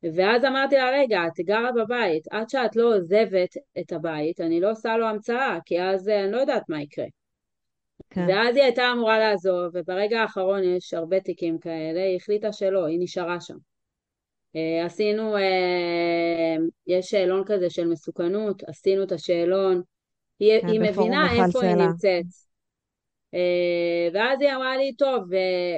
ואז 0.03 0.45
אמרתי 0.45 0.75
לה, 0.75 0.89
רגע, 0.93 1.19
את 1.27 1.39
גרה 1.39 1.71
בבית, 1.71 2.27
עד 2.31 2.49
שאת 2.49 2.75
לא 2.75 2.95
עוזבת 2.95 3.57
את 3.79 3.91
הבית, 3.91 4.41
אני 4.41 4.59
לא 4.59 4.71
עושה 4.71 4.97
לו 4.97 5.07
המצאה, 5.07 5.57
כי 5.65 5.81
אז 5.81 6.09
אה, 6.09 6.23
אני 6.23 6.31
לא 6.31 6.37
יודעת 6.37 6.69
מה 6.69 6.81
יקרה. 6.81 7.05
כן. 8.09 8.25
ואז 8.29 8.55
היא 8.55 8.63
הייתה 8.63 8.91
אמורה 8.93 9.19
לעזוב, 9.19 9.71
וברגע 9.73 10.21
האחרון 10.21 10.63
יש 10.63 10.93
הרבה 10.93 11.19
תיקים 11.19 11.59
כאלה, 11.59 12.03
היא 12.03 12.15
החליטה 12.15 12.53
שלא, 12.53 12.85
היא 12.85 12.99
נשארה 13.01 13.41
שם. 13.41 13.57
אה, 14.55 14.85
עשינו, 14.85 15.37
אה, 15.37 16.55
יש 16.87 17.05
שאלון 17.05 17.43
כזה 17.45 17.69
של 17.69 17.87
מסוכנות, 17.87 18.63
עשינו 18.63 19.03
את 19.03 19.11
השאלון, 19.11 19.81
היא, 20.39 20.61
כן, 20.61 20.67
היא 20.67 20.79
מבינה 20.79 21.45
איפה 21.45 21.61
היא 21.63 21.75
נמצאת. 21.75 22.48
אה, 23.33 24.09
ואז 24.13 24.41
היא 24.41 24.55
אמרה 24.55 24.77
לי, 24.77 24.93
טוב, 24.95 25.23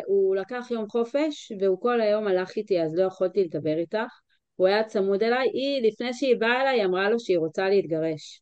הוא 0.05 0.35
לקח 0.35 0.67
יום 0.71 0.89
חופש, 0.89 1.51
והוא 1.59 1.81
כל 1.81 2.01
היום 2.01 2.27
הלך 2.27 2.55
איתי, 2.57 2.81
אז 2.81 2.95
לא 2.95 3.03
יכולתי 3.03 3.43
לדבר 3.43 3.77
איתך. 3.77 4.19
הוא 4.55 4.67
היה 4.67 4.83
צמוד 4.83 5.23
אליי, 5.23 5.49
היא, 5.53 5.87
לפני 5.87 6.13
שהיא 6.13 6.35
באה 6.39 6.61
אליי, 6.61 6.85
אמרה 6.85 7.09
לו 7.09 7.19
שהיא 7.19 7.37
רוצה 7.37 7.69
להתגרש. 7.69 8.41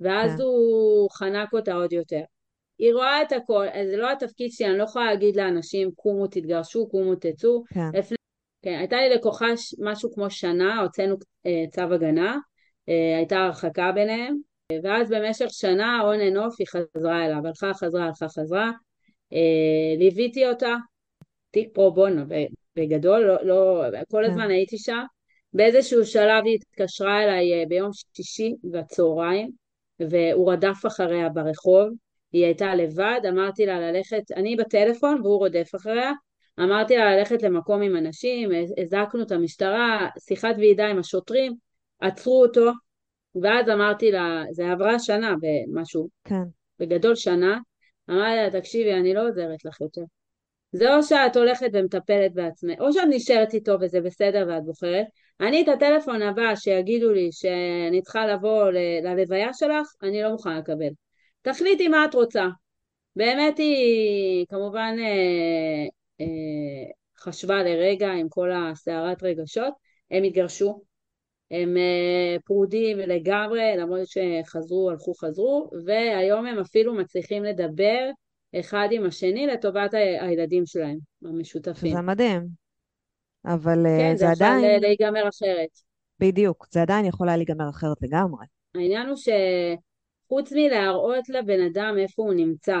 ואז 0.00 0.36
כן. 0.36 0.42
הוא 0.42 1.10
חנק 1.10 1.52
אותה 1.52 1.72
עוד 1.72 1.92
יותר. 1.92 2.22
היא 2.78 2.94
רואה 2.94 3.22
את 3.22 3.32
הכל, 3.32 3.66
זה 3.90 3.96
לא 3.96 4.12
התפקיד 4.12 4.50
שלי, 4.52 4.66
אני 4.66 4.78
לא 4.78 4.84
יכולה 4.84 5.04
להגיד 5.04 5.36
לאנשים, 5.36 5.90
קומו 5.96 6.26
תתגרשו, 6.26 6.88
קומו 6.88 7.14
תצאו. 7.14 7.62
כן. 7.74 7.98
לפני 7.98 8.16
כן, 8.62 8.76
הייתה 8.78 8.96
לי 8.96 9.14
לקוחה 9.14 9.46
משהו 9.78 10.14
כמו 10.14 10.30
שנה, 10.30 10.80
הוצאנו 10.80 11.16
אה, 11.46 11.64
צו 11.70 11.94
הגנה, 11.94 12.38
אה, 12.88 13.16
הייתה 13.16 13.38
הרחקה 13.38 13.92
ביניהם, 13.92 14.36
ואז 14.82 15.10
במשך 15.10 15.46
שנה 15.50 16.00
און 16.02 16.20
אנ 16.20 16.36
אוף 16.36 16.54
היא 16.58 16.66
חזרה 16.66 17.26
אליו, 17.26 17.46
הלכה 17.46 17.74
חזרה, 17.74 18.04
הלכה 18.04 18.28
חזרה, 18.28 18.70
אה, 19.32 19.98
ליוויתי 19.98 20.48
אותה, 20.48 20.74
תיק 21.50 21.68
פרו 21.74 21.92
בונו 21.92 22.22
בגדול, 22.76 23.20
לא, 23.20 23.36
לא, 23.42 23.84
כל 24.10 24.24
הזמן 24.24 24.44
כן. 24.44 24.50
הייתי 24.50 24.78
שם, 24.78 25.02
באיזשהו 25.52 26.04
שלב 26.04 26.44
היא 26.44 26.54
התקשרה 26.54 27.24
אליי 27.24 27.60
אה, 27.60 27.66
ביום 27.68 27.90
שישי 28.16 28.54
בצהריים, 28.64 29.50
והוא 30.00 30.52
רדף 30.52 30.86
אחריה 30.86 31.28
ברחוב, 31.28 31.88
היא 32.32 32.44
הייתה 32.44 32.74
לבד, 32.74 33.20
אמרתי 33.28 33.66
לה 33.66 33.80
ללכת, 33.80 34.22
אני 34.36 34.56
בטלפון 34.56 35.20
והוא 35.22 35.38
רודף 35.38 35.70
אחריה, 35.76 36.12
אמרתי 36.60 36.96
לה 36.96 37.16
ללכת 37.16 37.42
למקום 37.42 37.82
עם 37.82 37.96
אנשים, 37.96 38.50
הזעקנו 38.78 39.22
את 39.22 39.32
המשטרה, 39.32 40.08
שיחת 40.18 40.54
ועידה 40.58 40.86
עם 40.86 40.98
השוטרים, 40.98 41.54
עצרו 42.00 42.42
אותו, 42.42 42.70
ואז 43.42 43.68
אמרתי 43.68 44.10
לה, 44.10 44.42
זה 44.50 44.72
עברה 44.72 44.98
שנה 44.98 45.34
במשהו, 45.40 46.08
כן. 46.24 46.42
בגדול 46.78 47.14
שנה, 47.14 47.58
אמרתי 48.10 48.36
לה, 48.36 48.60
תקשיבי, 48.60 48.94
אני 48.94 49.14
לא 49.14 49.28
עוזרת 49.28 49.64
לך 49.64 49.80
יותר. 49.80 50.02
זה 50.72 50.96
או 50.96 51.02
שאת 51.02 51.36
הולכת 51.36 51.70
ומטפלת 51.72 52.34
בעצמך, 52.34 52.80
או 52.80 52.92
שאת 52.92 53.02
נשארת 53.10 53.54
איתו 53.54 53.76
וזה 53.80 54.00
בסדר 54.00 54.46
ואת 54.48 54.64
בוחרת. 54.64 55.06
אני 55.40 55.62
את 55.62 55.68
הטלפון 55.68 56.22
הבא 56.22 56.54
שיגידו 56.54 57.12
לי 57.12 57.28
שאני 57.32 58.02
צריכה 58.02 58.26
לבוא 58.26 58.70
ל- 58.70 59.06
ללוויה 59.06 59.52
שלך, 59.52 59.86
אני 60.02 60.22
לא 60.22 60.30
מוכנה 60.30 60.58
לקבל. 60.58 60.90
תחליטי 61.42 61.88
מה 61.88 62.04
את 62.04 62.14
רוצה. 62.14 62.46
באמת 63.16 63.58
היא 63.58 64.46
כמובן 64.48 64.96
אה, 64.98 65.86
אה, 66.20 66.90
חשבה 67.18 67.62
לרגע 67.62 68.10
עם 68.10 68.28
כל 68.28 68.50
הסערת 68.52 69.22
רגשות, 69.22 69.74
הם 70.10 70.22
התגרשו, 70.22 70.82
הם 71.50 71.76
אה, 71.76 72.36
פרודים 72.44 72.98
לגמרי, 72.98 73.76
למרות 73.76 74.06
שחזרו, 74.06 74.90
הלכו, 74.90 75.14
חזרו, 75.14 75.70
והיום 75.86 76.46
הם 76.46 76.58
אפילו 76.58 76.94
מצליחים 76.94 77.44
לדבר 77.44 78.10
אחד 78.60 78.88
עם 78.90 79.06
השני 79.06 79.46
לטובת 79.46 79.94
הילדים 80.20 80.66
שלהם, 80.66 80.98
המשותפים. 81.24 81.96
זה 81.96 82.00
מדהים. 82.00 82.46
אבל 83.44 83.86
אה, 83.86 83.98
כן, 83.98 84.16
זה, 84.16 84.26
זה 84.26 84.30
עדיין... 84.30 84.54
כן, 84.54 84.60
זה 84.60 84.66
יכול 84.66 84.80
להיגמר 84.80 85.28
אחרת. 85.28 85.68
בדיוק, 86.20 86.66
זה 86.70 86.82
עדיין 86.82 87.04
יכול 87.04 87.28
היה 87.28 87.36
להיגמר 87.36 87.68
אחרת 87.70 87.96
לגמרי. 88.02 88.46
העניין 88.74 89.06
הוא 89.06 89.16
שחוץ 89.16 90.52
מלהראות 90.52 91.28
לבן 91.28 91.60
אדם 91.60 91.94
איפה 91.98 92.22
הוא 92.22 92.34
נמצא, 92.34 92.80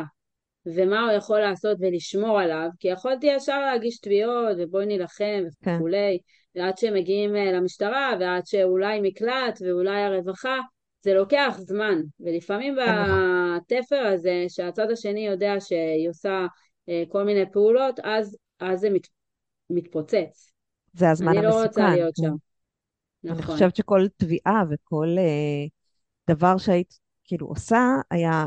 ומה 0.66 1.00
הוא 1.00 1.12
יכול 1.12 1.40
לעשות 1.40 1.78
ולשמור 1.80 2.40
עליו, 2.40 2.68
כי 2.78 2.88
יכולתי 2.88 3.26
ישר 3.26 3.60
להגיש 3.60 3.98
תביעות 3.98 4.56
ובואי 4.58 4.86
נילחם. 4.86 5.42
וכולי, 5.62 6.18
כן. 6.18 6.39
ועד 6.54 6.78
שמגיעים 6.78 7.36
אה, 7.36 7.52
למשטרה 7.52 8.12
ועד 8.20 8.46
שאולי 8.46 9.00
מקלט 9.00 9.58
ואולי 9.60 10.02
הרווחה, 10.02 10.56
זה 11.02 11.14
לוקח 11.14 11.54
זמן, 11.58 12.00
ולפעמים 12.20 12.74
נכון. 12.74 13.58
בתפר 13.58 14.06
הזה 14.14 14.44
שהצד 14.48 14.90
השני 14.90 15.26
יודע 15.26 15.54
שהיא 15.60 16.08
עושה 16.08 16.46
אה, 16.88 17.02
כל 17.08 17.24
מיני 17.24 17.52
פעולות, 17.52 18.00
אז, 18.04 18.36
אז 18.60 18.80
זה 18.80 18.90
מת, 18.90 19.06
מתפוצץ. 19.70 20.52
זה 20.92 21.10
הזמן 21.10 21.28
המסוכן. 21.28 21.46
אני 21.48 21.56
לא 21.56 21.62
רוצה 21.66 21.90
להיות. 21.90 22.16
שם. 22.16 22.34
נכון. 23.24 23.36
אני 23.36 23.42
חושבת 23.42 23.76
שכל 23.76 24.06
תביעה 24.16 24.62
וכל 24.70 25.08
אה, 25.18 25.66
דבר 26.34 26.58
שהיית 26.58 26.98
כאילו 27.24 27.46
עושה 27.46 27.80
היה 28.10 28.44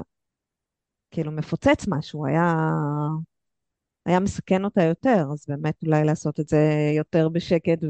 כאילו 1.11 1.31
מפוצץ 1.31 1.85
משהו, 1.87 2.25
היה, 2.25 2.65
היה 4.05 4.19
מסכן 4.19 4.65
אותה 4.65 4.83
יותר, 4.83 5.23
אז 5.33 5.45
באמת 5.47 5.83
אולי 5.85 6.03
לעשות 6.03 6.39
את 6.39 6.47
זה 6.47 6.91
יותר 6.95 7.29
בשקט, 7.29 7.83
ו... 7.83 7.87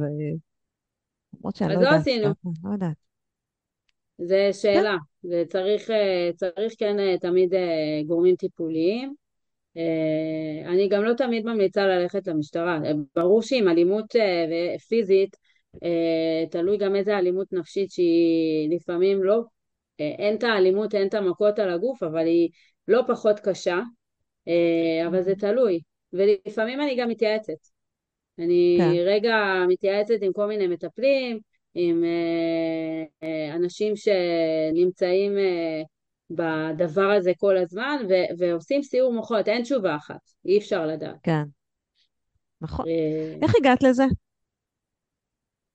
למרות 1.34 1.56
שאני 1.56 1.74
לא 1.74 1.80
יודעת. 1.80 1.94
אז 1.94 2.08
לא 2.08 2.12
עשינו. 2.12 2.34
לא 2.64 2.74
יודעת. 2.74 2.98
זה 4.18 4.50
שאלה, 4.54 4.96
זה 5.24 5.44
צריך, 5.50 5.90
אה, 5.92 6.30
צריך 6.36 6.74
כן 6.78 7.00
אה, 7.00 7.16
תמיד 7.22 7.54
אה, 7.54 8.02
גורמים 8.08 8.36
טיפוליים. 8.36 9.14
אני 10.66 10.88
גם 10.90 11.04
לא 11.04 11.14
תמיד 11.14 11.46
ממליצה 11.46 11.86
ללכת 11.86 12.28
למשטרה. 12.28 12.80
ברור 13.16 13.42
שעם 13.42 13.68
אלימות 13.68 14.06
פיזית, 14.88 15.36
תלוי 16.52 16.78
גם 16.78 16.96
איזה 16.96 17.18
אלימות 17.18 17.54
נפשית 17.54 17.92
שהיא 17.92 18.76
לפעמים 18.76 19.24
לא, 19.24 19.42
אין 20.00 20.36
את 20.36 20.44
האלימות, 20.44 20.96
אין 20.96 21.08
את 21.08 21.14
המכות 21.14 21.60
על 21.60 21.70
הגוף, 21.70 22.04
אבל 22.04 22.26
היא 22.26 22.50
לא 22.88 23.02
פחות 23.08 23.40
קשה, 23.40 23.80
אה, 24.48 25.08
אבל 25.08 25.22
זה 25.22 25.36
תלוי. 25.36 25.80
ולפעמים 26.14 26.82
אני 26.82 26.96
גם 26.96 27.10
מתייעצת. 27.10 27.68
אני 28.40 28.78
כן. 28.80 28.92
רגע 29.06 29.36
מתייעצת 29.68 30.18
עם 30.22 30.34
כל 30.34 30.48
מיני 30.48 30.68
מטפלים, 30.68 31.40
עם 31.74 32.04
אה, 32.04 33.28
אה, 33.28 33.56
אנשים 33.56 33.94
שנמצאים 33.96 35.32
בדבר 36.30 37.12
הזה 37.12 37.32
כל 37.38 37.58
הזמן, 37.58 38.06
ו- 38.10 38.38
ועושים 38.40 38.84
סיור 38.84 39.14
מוחות, 39.14 39.48
אין 39.48 39.64
תשובה 39.64 39.96
אחת, 39.96 40.20
אי 40.46 40.58
אפשר 40.58 40.86
לדעת. 40.86 41.18
כן, 41.24 41.44
נכון. 42.62 42.86
איך 43.42 43.56
הגעת 43.56 43.84
לזה? 43.84 44.04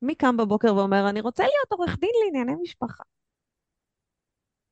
מי 0.03 0.15
קם 0.15 0.37
בבוקר 0.37 0.75
ואומר, 0.75 1.09
אני 1.09 1.21
רוצה 1.21 1.43
להיות 1.43 1.73
עורך 1.73 1.99
דין 2.01 2.11
לענייני 2.25 2.63
משפחה? 2.63 3.03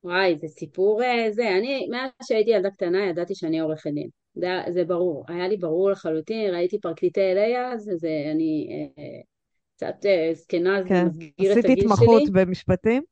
וואי, 0.07 0.39
זה 0.41 0.49
סיפור 0.49 1.03
אה, 1.03 1.31
זה. 1.31 1.57
אני, 1.59 1.87
מאז 1.91 2.11
שהייתי 2.29 2.51
ילדה 2.51 2.71
קטנה, 2.71 3.07
ידעתי 3.07 3.35
שאני 3.35 3.61
עורכת 3.61 3.91
דין. 3.91 4.09
זה, 4.35 4.49
זה 4.75 4.85
ברור. 4.85 5.25
היה 5.29 5.49
לי 5.49 5.57
ברור 5.57 5.91
לחלוטין, 5.91 6.55
ראיתי 6.55 6.81
פרקליטי 6.81 7.21
אלי 7.21 7.59
אז, 7.59 7.91
זה, 7.95 8.09
אני 8.33 8.69
אה, 8.99 9.05
קצת 9.77 10.07
אה, 10.07 10.31
זקנה, 10.35 10.83
זה 10.83 10.89
כן. 10.89 11.07
מסגיר 11.07 11.29
את 11.29 11.37
הגיל 11.37 11.53
שלי. 11.55 11.73
עשית 11.73 11.79
התמחות 11.79 12.23
במשפטים? 12.33 13.03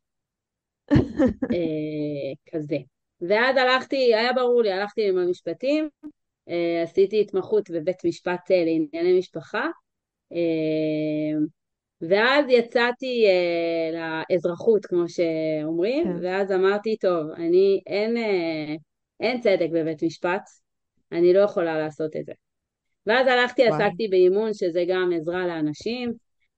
אה, 1.54 2.32
כזה. 2.52 2.76
ואז 3.20 3.56
הלכתי, 3.56 4.14
היה 4.14 4.32
ברור 4.32 4.62
לי, 4.62 4.72
הלכתי 4.72 5.08
עם 5.08 5.18
המשפטים, 5.18 5.88
אה, 6.48 6.82
עשיתי 6.82 7.20
התמחות 7.20 7.70
בבית 7.70 8.04
משפט 8.04 8.50
אה, 8.50 8.64
לענייני 8.64 9.18
משפחה. 9.18 9.68
אה, 10.32 11.38
ואז 12.08 12.44
יצאתי 12.48 13.26
אה, 13.26 14.24
לאזרחות, 14.30 14.86
כמו 14.86 15.04
שאומרים, 15.08 16.04
כן. 16.04 16.18
ואז 16.22 16.52
אמרתי, 16.52 16.96
טוב, 16.96 17.30
אני, 17.36 17.80
אין, 17.86 18.16
אה, 18.16 18.74
אין 19.20 19.40
צדק 19.40 19.68
בבית 19.72 20.02
משפט, 20.02 20.42
אני 21.12 21.32
לא 21.32 21.40
יכולה 21.40 21.78
לעשות 21.78 22.16
את 22.16 22.26
זה. 22.26 22.32
ואז 23.06 23.26
הלכתי, 23.26 23.62
וואי. 23.68 23.84
עסקתי 23.84 24.08
באימון, 24.08 24.54
שזה 24.54 24.84
גם 24.88 25.12
עזרה 25.16 25.46
לאנשים, 25.46 26.12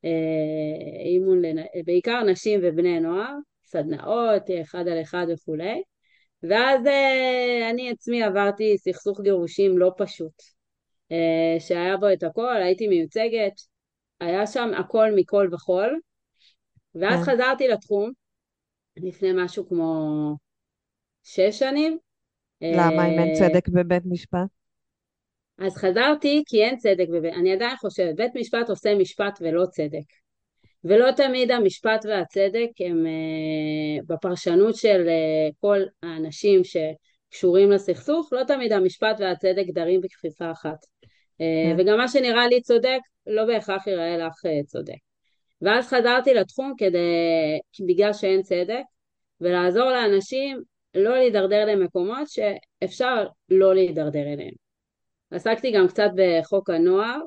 אה, 0.04 1.04
אימון, 1.04 1.42
לנ... 1.44 1.64
בעיקר 1.84 2.22
נשים 2.22 2.60
ובני 2.62 3.00
נוער, 3.00 3.34
סדנאות, 3.64 4.42
אחד 4.62 4.88
על 4.88 5.02
אחד 5.02 5.26
וכולי. 5.34 5.82
ואז 6.42 6.86
אה, 6.86 7.70
אני 7.70 7.90
עצמי 7.90 8.22
עברתי 8.22 8.78
סכסוך 8.78 9.20
גירושים 9.20 9.78
לא 9.78 9.92
פשוט, 9.96 10.42
אה, 11.12 11.60
שהיה 11.60 11.96
בו 11.96 12.12
את 12.12 12.22
הכל, 12.22 12.56
הייתי 12.62 12.88
מיוצגת, 12.88 13.52
היה 14.20 14.46
שם 14.46 14.70
הכל 14.78 15.08
מכל 15.16 15.48
וכול, 15.52 16.00
ואז 16.94 17.26
כן. 17.26 17.32
חזרתי 17.32 17.68
לתחום 17.68 18.10
לפני 18.96 19.28
משהו 19.34 19.68
כמו 19.68 20.34
שש 21.24 21.58
שנים. 21.58 21.98
למה 22.60 23.06
אם 23.06 23.18
אין 23.18 23.28
אה, 23.28 23.34
צדק 23.34 23.68
בבית 23.68 24.02
משפט? 24.06 24.48
אז 25.58 25.76
חזרתי 25.76 26.42
כי 26.46 26.64
אין 26.64 26.76
צדק 26.76 27.06
בבית, 27.12 27.34
אני 27.34 27.52
עדיין 27.52 27.76
חושבת, 27.76 28.16
בית 28.16 28.32
משפט 28.34 28.70
עושה 28.70 28.94
משפט 28.94 29.38
ולא 29.40 29.66
צדק. 29.70 30.26
ולא 30.84 31.10
תמיד 31.10 31.50
המשפט 31.50 32.04
והצדק 32.08 32.68
הם 32.80 33.06
אה, 33.06 34.02
בפרשנות 34.06 34.74
של 34.74 35.08
אה, 35.08 35.48
כל 35.60 35.80
האנשים 36.02 36.60
שקשורים 36.64 37.70
לסכסוך, 37.70 38.28
לא 38.32 38.44
תמיד 38.44 38.72
המשפט 38.72 39.16
והצדק 39.20 39.64
דרים 39.74 40.00
בכפיפה 40.00 40.50
אחת. 40.50 40.86
אה, 41.40 41.74
כן. 41.76 41.76
וגם 41.78 41.98
מה 41.98 42.08
שנראה 42.08 42.46
לי 42.46 42.60
צודק, 42.60 42.98
לא 43.26 43.44
בהכרח 43.44 43.86
ייראה 43.86 44.16
לך 44.16 44.40
צודק. 44.66 44.94
ואז 45.62 45.86
חזרתי 45.88 46.34
לתחום 46.34 46.74
כדי, 46.78 46.98
בגלל 47.86 48.12
שאין 48.12 48.42
צדק, 48.42 48.82
ולעזור 49.40 49.90
לאנשים 49.90 50.62
לא 50.94 51.16
להידרדר 51.16 51.64
למקומות 51.64 52.28
שאפשר 52.28 53.26
לא 53.48 53.74
להידרדר 53.74 54.32
אליהם. 54.32 54.54
עסקתי 55.30 55.70
גם 55.70 55.88
קצת 55.88 56.10
בחוק 56.16 56.70
הנוער, 56.70 57.20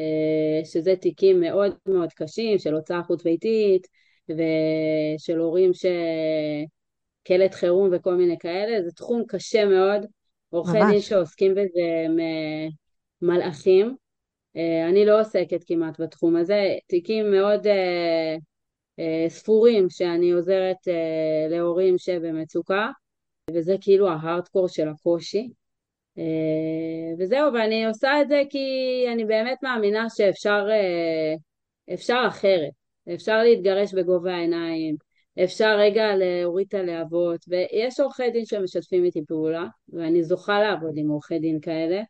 אה, 0.00 0.64
שזה 0.64 0.96
תיקים 0.96 1.40
מאוד 1.40 1.74
מאוד 1.86 2.12
קשים 2.12 2.58
של 2.58 2.74
הוצאה 2.74 3.02
חוץ 3.02 3.22
ביתית 3.22 3.86
ושל 4.28 5.38
הורים 5.38 5.70
שקלט 5.74 7.54
חירום 7.54 7.90
וכל 7.92 8.14
מיני 8.14 8.38
כאלה, 8.38 8.82
זה 8.82 8.90
תחום 8.92 9.22
קשה 9.28 9.64
מאוד, 9.64 10.06
עורכי 10.50 10.78
דין 10.90 11.00
שעוסקים 11.00 11.54
בזה 11.54 12.04
הם 12.04 12.20
אה, 12.20 12.68
מלאכים, 13.22 13.96
אה, 14.56 14.88
אני 14.88 15.06
לא 15.06 15.20
עוסקת 15.20 15.64
כמעט 15.66 16.00
בתחום 16.00 16.36
הזה, 16.36 16.74
תיקים 16.86 17.30
מאוד 17.30 17.66
ספורים 19.28 19.90
שאני 19.90 20.30
עוזרת 20.30 20.76
להורים 21.50 21.98
שבמצוקה 21.98 22.90
וזה 23.50 23.74
כאילו 23.80 24.08
ההארדקור 24.08 24.68
של 24.68 24.88
הקושי. 24.88 25.48
אה, 26.18 27.14
וזהו, 27.18 27.52
ואני 27.52 27.86
עושה 27.86 28.20
את 28.22 28.28
זה 28.28 28.42
כי 28.50 28.58
אני 29.12 29.24
באמת 29.24 29.58
מאמינה 29.62 30.06
שאפשר 30.10 30.66
אה, 30.70 31.34
אפשר 31.94 32.24
אחרת, 32.28 32.70
אפשר 33.14 33.42
להתגרש 33.42 33.94
בגובה 33.94 34.34
העיניים, 34.34 34.96
אפשר 35.44 35.76
רגע 35.78 36.04
להוריד 36.16 36.66
את 36.68 36.74
הלהבות, 36.74 37.40
ויש 37.48 38.00
עורכי 38.00 38.30
דין 38.30 38.44
שמשתפים 38.44 39.04
איתי 39.04 39.20
פעולה, 39.26 39.66
ואני 39.88 40.24
זוכה 40.24 40.60
לעבוד 40.60 40.92
עם 40.96 41.08
עורכי 41.08 41.38
דין 41.38 41.60
כאלה, 41.60 41.96
אה, 41.98 42.02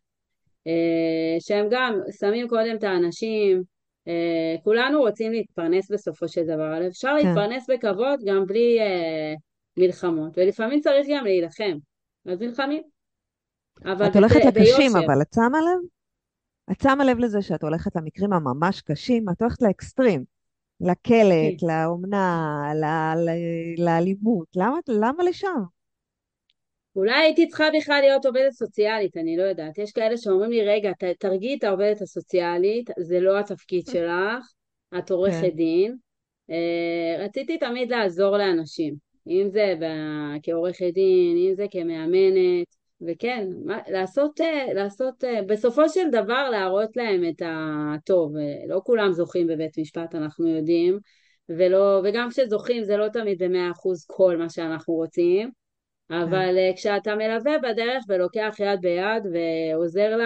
שהם 1.40 1.66
גם 1.70 2.01
שמים 2.20 2.48
קודם 2.48 2.77
את 2.79 2.85
האנשים, 2.85 3.62
כולנו 4.64 5.01
רוצים 5.01 5.33
להתפרנס 5.33 5.90
בסופו 5.90 6.29
של 6.29 6.44
דבר, 6.44 6.77
אבל 6.77 6.88
אפשר 6.88 7.09
כן. 7.09 7.27
להתפרנס 7.27 7.70
בכבוד 7.70 8.20
גם 8.27 8.46
בלי 8.46 8.79
מלחמות, 9.77 10.38
ולפעמים 10.38 10.81
צריך 10.81 11.07
גם 11.11 11.25
להילחם, 11.25 11.77
אז 12.27 12.40
נלחמים. 12.40 12.83
את 13.81 14.16
הולכת 14.16 14.40
לקשים, 14.44 14.96
אבל 14.96 15.22
את 15.22 15.33
שמה 15.35 15.59
לב? 15.61 15.88
את 16.72 16.81
שמה 16.83 17.05
לב 17.05 17.18
לזה 17.18 17.42
שאת 17.42 17.62
הולכת 17.62 17.96
למקרים 17.96 18.33
הממש 18.33 18.81
קשים, 18.81 19.29
את 19.29 19.42
הולכת 19.42 19.62
לאקסטרים, 19.62 20.25
לקלט, 20.81 21.61
כן. 21.61 21.66
לאומנה, 21.66 22.64
לאלימות, 23.79 24.46
למה, 24.57 24.77
למה 24.88 25.25
לשם? 25.25 25.62
אולי 26.96 27.22
הייתי 27.22 27.48
צריכה 27.48 27.64
בכלל 27.78 28.00
להיות 28.00 28.26
עובדת 28.26 28.52
סוציאלית, 28.52 29.16
אני 29.16 29.37
לא 29.37 29.42
יודעת. 29.42 29.78
יש 29.78 29.92
כאלה 29.92 30.16
שאומרים 30.16 30.50
לי, 30.50 30.62
רגע, 30.62 30.90
תרגיעי 31.18 31.57
את 31.59 31.64
העובדת 31.64 32.00
הסוציאלית, 32.00 32.90
זה 32.98 33.20
לא 33.20 33.38
התפקיד 33.38 33.87
שלך, 33.87 34.46
את 34.98 35.11
עורכת 35.11 35.40
כן. 35.40 35.57
דין. 35.57 35.96
אה, 36.50 37.24
רציתי 37.24 37.59
תמיד 37.59 37.90
לעזור 37.90 38.37
לאנשים, 38.37 38.94
אם 39.26 39.48
זה 39.50 39.74
כעורכת 40.42 40.90
דין, 40.94 41.37
אם 41.37 41.55
זה 41.55 41.66
כמאמנת. 41.70 42.83
וכן, 43.07 43.48
מה, 43.64 43.78
לעשות, 43.88 44.40
אה, 44.40 44.72
לעשות, 44.74 45.24
אה, 45.24 45.42
בסופו 45.42 45.88
של 45.88 46.11
דבר 46.11 46.48
להראות 46.50 46.96
להם 46.96 47.22
את 47.28 47.42
הטוב, 47.44 48.33
לא 48.68 48.81
כולם 48.85 49.12
זוכים 49.12 49.46
בבית 49.46 49.78
משפט, 49.78 50.14
אנחנו 50.14 50.48
יודעים, 50.48 50.98
ולא, 51.48 52.00
וגם 52.05 52.31
כשזוכים 52.31 52.85
זה 52.85 52.96
לא 52.96 53.09
תמיד 53.09 53.42
במאה 53.42 53.70
אחוז 53.70 54.05
כל 54.07 54.37
מה 54.37 54.48
שאנחנו 54.48 54.94
רוצים, 54.94 55.50
אבל 56.12 56.55
כן. 56.55 56.72
כשאתה 56.77 57.14
מלווה 57.14 57.59
בדרך 57.59 58.05
ולוקח 58.09 58.57
יד 58.59 58.81
ביד 58.81 59.22
ועוזר 59.33 60.16
ל... 60.16 60.22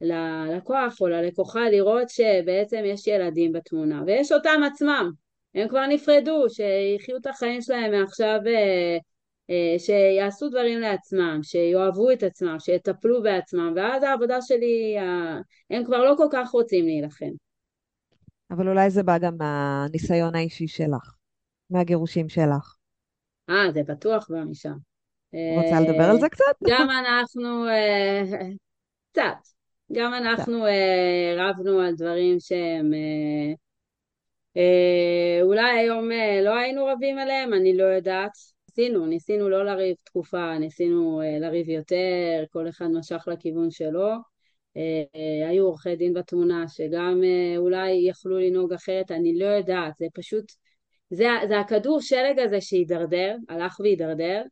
ללקוח 0.00 1.00
או 1.00 1.08
ללקוחה 1.08 1.70
לראות 1.70 2.08
שבעצם 2.08 2.82
יש 2.84 3.06
ילדים 3.06 3.52
בתמונה, 3.52 4.02
ויש 4.06 4.32
אותם 4.32 4.60
עצמם, 4.72 5.10
הם 5.54 5.68
כבר 5.68 5.86
נפרדו, 5.86 6.44
שיחיו 6.50 7.16
את 7.16 7.26
החיים 7.26 7.62
שלהם 7.62 8.00
מעכשיו 8.00 8.38
אה, 9.50 9.78
שיעשו 9.78 10.48
דברים 10.48 10.80
לעצמם, 10.80 11.40
שיאהבו 11.42 12.10
את 12.10 12.22
עצמם, 12.22 12.56
שיטפלו 12.58 13.22
בעצמם, 13.22 13.72
ואז 13.76 14.02
העבודה 14.02 14.42
שלי, 14.42 14.96
הם 15.70 15.84
כבר 15.84 16.04
לא 16.04 16.14
כל 16.16 16.26
כך 16.32 16.50
רוצים 16.50 16.84
להילחם. 16.84 17.30
אבל 18.50 18.68
אולי 18.68 18.90
זה 18.90 19.02
בא 19.02 19.18
גם 19.18 19.36
מהניסיון 19.38 20.34
האישי 20.34 20.68
שלך, 20.68 21.14
מהגירושים 21.70 22.28
שלך. 22.28 22.77
אה, 23.50 23.72
זה 23.72 23.82
בטוח 23.82 24.30
בא 24.30 24.44
משם. 24.44 24.74
רוצה 25.32 25.80
לדבר 25.80 26.04
על 26.04 26.20
זה 26.20 26.28
קצת? 26.28 26.44
גם 26.68 26.90
אנחנו, 26.90 27.68
אה, 27.68 28.22
קצת. 29.12 29.48
גם 29.92 30.14
אנחנו 30.14 30.64
רבנו 31.36 31.80
על 31.80 31.94
דברים 31.94 32.40
שהם 32.40 32.90
אולי 35.42 35.70
היום 35.70 36.08
לא 36.44 36.56
היינו 36.56 36.86
רבים 36.86 37.18
עליהם, 37.18 37.54
אני 37.54 37.76
לא 37.76 37.84
יודעת. 37.84 38.30
ניסינו, 38.68 39.06
ניסינו 39.06 39.48
לא 39.48 39.64
לריב 39.64 39.96
תקופה, 40.04 40.58
ניסינו 40.58 41.22
לריב 41.40 41.68
יותר, 41.68 42.44
כל 42.50 42.68
אחד 42.68 42.86
משך 42.86 43.28
לכיוון 43.32 43.70
שלו. 43.70 44.10
היו 45.48 45.64
עורכי 45.64 45.96
דין 45.96 46.14
בתמונה 46.14 46.68
שגם 46.68 47.22
אולי 47.56 47.90
יכלו 47.90 48.38
לנהוג 48.38 48.72
אחרת, 48.72 49.10
אני 49.10 49.38
לא 49.38 49.46
יודעת, 49.46 49.92
זה 49.98 50.06
פשוט, 50.14 50.44
זה, 51.10 51.26
זה 51.48 51.60
הכדור 51.60 52.00
שלג 52.00 52.38
הזה 52.38 52.60
שהידרדר, 52.60 53.36
הלך 53.48 53.80
והידרדר, 53.80 54.42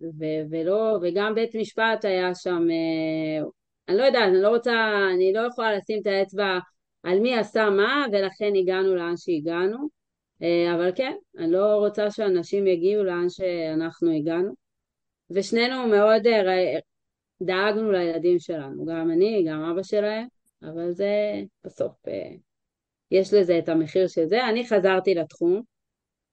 ו- 0.00 0.42
ולא, 0.50 0.98
וגם 1.02 1.34
בית 1.34 1.54
משפט 1.54 2.04
היה 2.04 2.34
שם, 2.34 2.66
uh, 2.68 3.50
אני 3.88 3.96
לא 3.96 4.02
יודעת, 4.02 4.28
אני 4.28 4.42
לא 4.42 4.48
רוצה, 4.48 4.90
אני 5.14 5.32
לא 5.32 5.40
יכולה 5.40 5.76
לשים 5.76 6.00
את 6.02 6.06
האצבע 6.06 6.58
על 7.02 7.20
מי 7.20 7.36
עשה 7.36 7.70
מה, 7.70 8.06
ולכן 8.12 8.52
הגענו 8.56 8.94
לאן 8.94 9.16
שהגענו. 9.16 9.88
אה, 10.42 10.74
אבל 10.74 10.90
כן, 10.94 11.12
אני 11.38 11.52
לא 11.52 11.76
רוצה 11.76 12.10
שאנשים 12.10 12.66
יגיעו 12.66 13.04
לאן 13.04 13.28
שאנחנו 13.28 14.10
הגענו. 14.10 14.52
ושנינו 15.30 15.86
מאוד 15.86 16.26
אה, 16.26 16.78
דאגנו 17.42 17.92
לילדים 17.92 18.38
שלנו, 18.38 18.86
גם 18.86 19.10
אני, 19.10 19.44
גם 19.48 19.62
אבא 19.62 19.82
שלהם, 19.82 20.26
אבל 20.62 20.90
זה 20.90 21.42
בסוף, 21.64 22.08
אה, 22.08 22.30
יש 23.10 23.34
לזה 23.34 23.58
את 23.58 23.68
המחיר 23.68 24.06
של 24.06 24.24
זה. 24.24 24.48
אני 24.48 24.66
חזרתי 24.66 25.14
לתחום, 25.14 25.62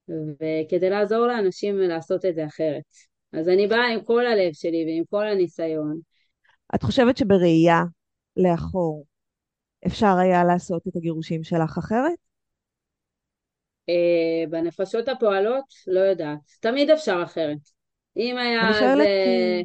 וכדי 0.09 0.89
לעזור 0.89 1.27
לאנשים 1.27 1.77
לעשות 1.77 2.25
את 2.25 2.35
זה 2.35 2.45
אחרת. 2.45 2.83
אז 3.33 3.49
אני 3.49 3.67
באה 3.67 3.87
עם 3.93 4.03
כל 4.03 4.25
הלב 4.27 4.53
שלי 4.53 4.85
ועם 4.87 5.03
כל 5.09 5.27
הניסיון. 5.27 5.99
את 6.75 6.83
חושבת 6.83 7.17
שבראייה 7.17 7.83
לאחור 8.37 9.05
אפשר 9.87 10.15
היה 10.17 10.43
לעשות 10.43 10.87
את 10.87 10.95
הגירושים 10.95 11.43
שלך 11.43 11.77
אחרת? 11.77 12.17
אה, 13.89 14.49
בנפשות 14.49 15.07
הפועלות, 15.07 15.65
לא 15.87 15.99
יודעת. 15.99 16.39
תמיד 16.59 16.89
אפשר 16.89 17.21
אחרת. 17.23 17.57
אם 18.17 18.37
היה 18.37 18.69
אז... 18.69 18.99
אה, 18.99 19.61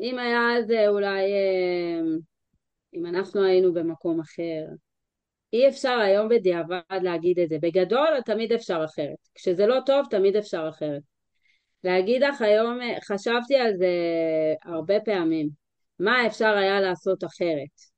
אם 0.00 0.18
היה 0.18 0.40
אז 0.58 0.70
אה, 0.70 0.88
אולי... 0.88 1.22
אם 2.94 3.06
אנחנו 3.06 3.44
היינו 3.44 3.74
במקום 3.74 4.20
אחר. 4.20 4.66
אי 5.52 5.68
אפשר 5.68 5.98
היום 5.98 6.28
בדיעבד 6.28 6.80
להגיד 7.02 7.38
את 7.38 7.48
זה. 7.48 7.56
בגדול, 7.62 8.20
תמיד 8.24 8.52
אפשר 8.52 8.84
אחרת. 8.84 9.28
כשזה 9.34 9.66
לא 9.66 9.78
טוב, 9.86 10.06
תמיד 10.10 10.36
אפשר 10.36 10.66
אחרת. 10.68 11.02
להגיד 11.84 12.22
לך 12.22 12.42
היום, 12.42 12.78
חשבתי 13.04 13.56
על 13.56 13.76
זה 13.76 13.94
הרבה 14.64 15.00
פעמים. 15.00 15.48
מה 15.98 16.26
אפשר 16.26 16.56
היה 16.56 16.80
לעשות 16.80 17.24
אחרת? 17.24 17.92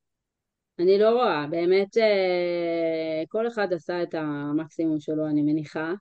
אני 0.78 0.98
לא 0.98 1.10
רואה, 1.10 1.46
באמת 1.50 1.96
אה, 1.98 3.22
כל 3.28 3.48
אחד 3.48 3.72
עשה 3.72 4.02
את 4.02 4.14
המקסימום 4.14 5.00
שלו, 5.00 5.26
אני 5.26 5.42
מניחה, 5.42 5.92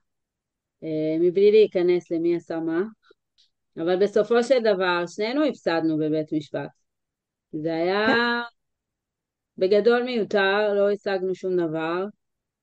אה, 0.82 1.16
מבלי 1.20 1.50
להיכנס 1.50 2.10
למי 2.10 2.36
עשה 2.36 2.60
מה, 2.60 2.82
אבל 3.76 3.96
בסופו 4.02 4.42
של 4.42 4.58
דבר 4.60 5.04
שנינו 5.06 5.44
הפסדנו 5.44 5.98
בבית 5.98 6.32
משפט. 6.32 6.68
זה 7.52 7.74
היה 7.74 8.06
בגדול 9.58 10.02
מיותר, 10.02 10.74
לא 10.74 10.90
השגנו 10.90 11.34
שום 11.34 11.56
דבר. 11.56 12.06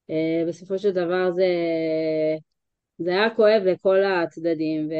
אה, 0.09 0.43
בסופו 0.47 0.79
של 0.79 0.91
דבר 0.91 1.31
זה, 1.31 1.45
זה 2.97 3.11
היה 3.11 3.35
כואב 3.35 3.61
לכל 3.65 3.97
הצדדים, 4.03 4.89
ו... 4.89 4.93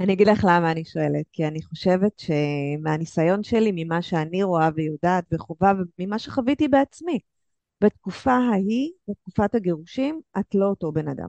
אני 0.00 0.12
אגיד 0.12 0.28
לך 0.28 0.44
למה 0.48 0.72
אני 0.72 0.84
שואלת, 0.84 1.26
כי 1.32 1.46
אני 1.46 1.62
חושבת 1.62 2.12
שמהניסיון 2.18 3.42
שלי, 3.42 3.72
ממה 3.74 4.02
שאני 4.02 4.42
רואה 4.42 4.68
ויודעת 4.74 5.24
וחובה, 5.32 5.72
וממה 5.98 6.18
שחוויתי 6.18 6.68
בעצמי, 6.68 7.18
בתקופה 7.80 8.32
ההיא, 8.32 8.90
בתקופת 9.08 9.54
הגירושים, 9.54 10.20
את 10.38 10.54
לא 10.54 10.66
אותו 10.66 10.92
בן 10.92 11.08
אדם. 11.08 11.28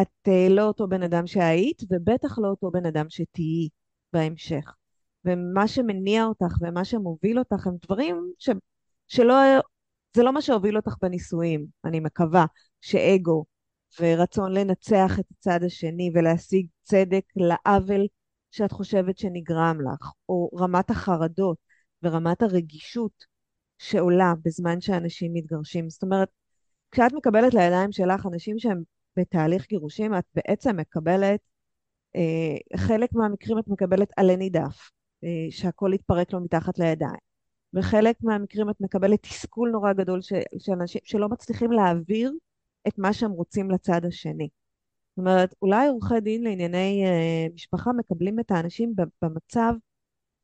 את 0.00 0.28
uh, 0.28 0.50
לא 0.50 0.62
אותו 0.62 0.88
בן 0.88 1.02
אדם 1.02 1.26
שהיית, 1.26 1.82
ובטח 1.90 2.38
לא 2.38 2.48
אותו 2.48 2.70
בן 2.70 2.86
אדם 2.86 3.06
שתהיי 3.08 3.68
בהמשך. 4.12 4.74
ומה 5.24 5.68
שמניע 5.68 6.24
אותך 6.24 6.54
ומה 6.60 6.84
שמוביל 6.84 7.38
אותך 7.38 7.66
הם 7.66 7.76
דברים 7.86 8.32
ש... 8.38 8.50
שלא 9.08 9.34
זה 10.16 10.22
לא 10.22 10.32
מה 10.32 10.42
שהוביל 10.42 10.76
אותך 10.76 10.94
בנישואים, 11.02 11.66
אני 11.84 12.00
מקווה, 12.00 12.46
שאגו 12.80 13.44
ורצון 14.00 14.52
לנצח 14.52 15.18
את 15.20 15.24
הצד 15.30 15.60
השני 15.64 16.10
ולהשיג 16.14 16.66
צדק 16.82 17.24
לעוול 17.36 18.06
שאת 18.50 18.72
חושבת 18.72 19.18
שנגרם 19.18 19.78
לך, 19.80 20.12
או 20.28 20.50
רמת 20.56 20.90
החרדות 20.90 21.56
ורמת 22.02 22.42
הרגישות 22.42 23.24
שעולה 23.78 24.32
בזמן 24.44 24.80
שאנשים 24.80 25.32
מתגרשים. 25.34 25.90
זאת 25.90 26.02
אומרת, 26.02 26.28
כשאת 26.90 27.12
מקבלת 27.12 27.54
לידיים 27.54 27.92
שלך 27.92 28.26
אנשים 28.26 28.58
שהם 28.58 28.82
בתהליך 29.16 29.68
גירושים, 29.68 30.14
את 30.14 30.24
בעצם 30.34 30.76
מקבלת, 30.76 31.40
אה, 32.16 32.78
חלק 32.78 33.12
מהמקרים 33.12 33.58
את 33.58 33.68
מקבלת 33.68 34.08
עלה 34.16 34.36
נידף, 34.36 34.90
שהכל 35.50 35.90
יתפרק 35.94 36.32
לו 36.32 36.40
מתחת 36.40 36.78
לידיים. 36.78 37.32
וחלק 37.74 38.16
מהמקרים 38.22 38.70
את 38.70 38.80
מקבלת 38.80 39.22
תסכול 39.22 39.70
נורא 39.70 39.92
גדול 39.92 40.20
של 40.58 40.72
אנשים 40.72 41.00
שלא 41.04 41.28
מצליחים 41.28 41.72
להעביר 41.72 42.32
את 42.88 42.98
מה 42.98 43.12
שהם 43.12 43.30
רוצים 43.30 43.70
לצד 43.70 44.00
השני. 44.04 44.48
זאת 45.10 45.18
אומרת, 45.18 45.54
אולי 45.62 45.88
עורכי 45.88 46.20
דין 46.20 46.44
לענייני 46.44 47.04
uh, 47.04 47.54
משפחה 47.54 47.90
מקבלים 47.92 48.40
את 48.40 48.50
האנשים 48.50 48.94
במצב 49.22 49.72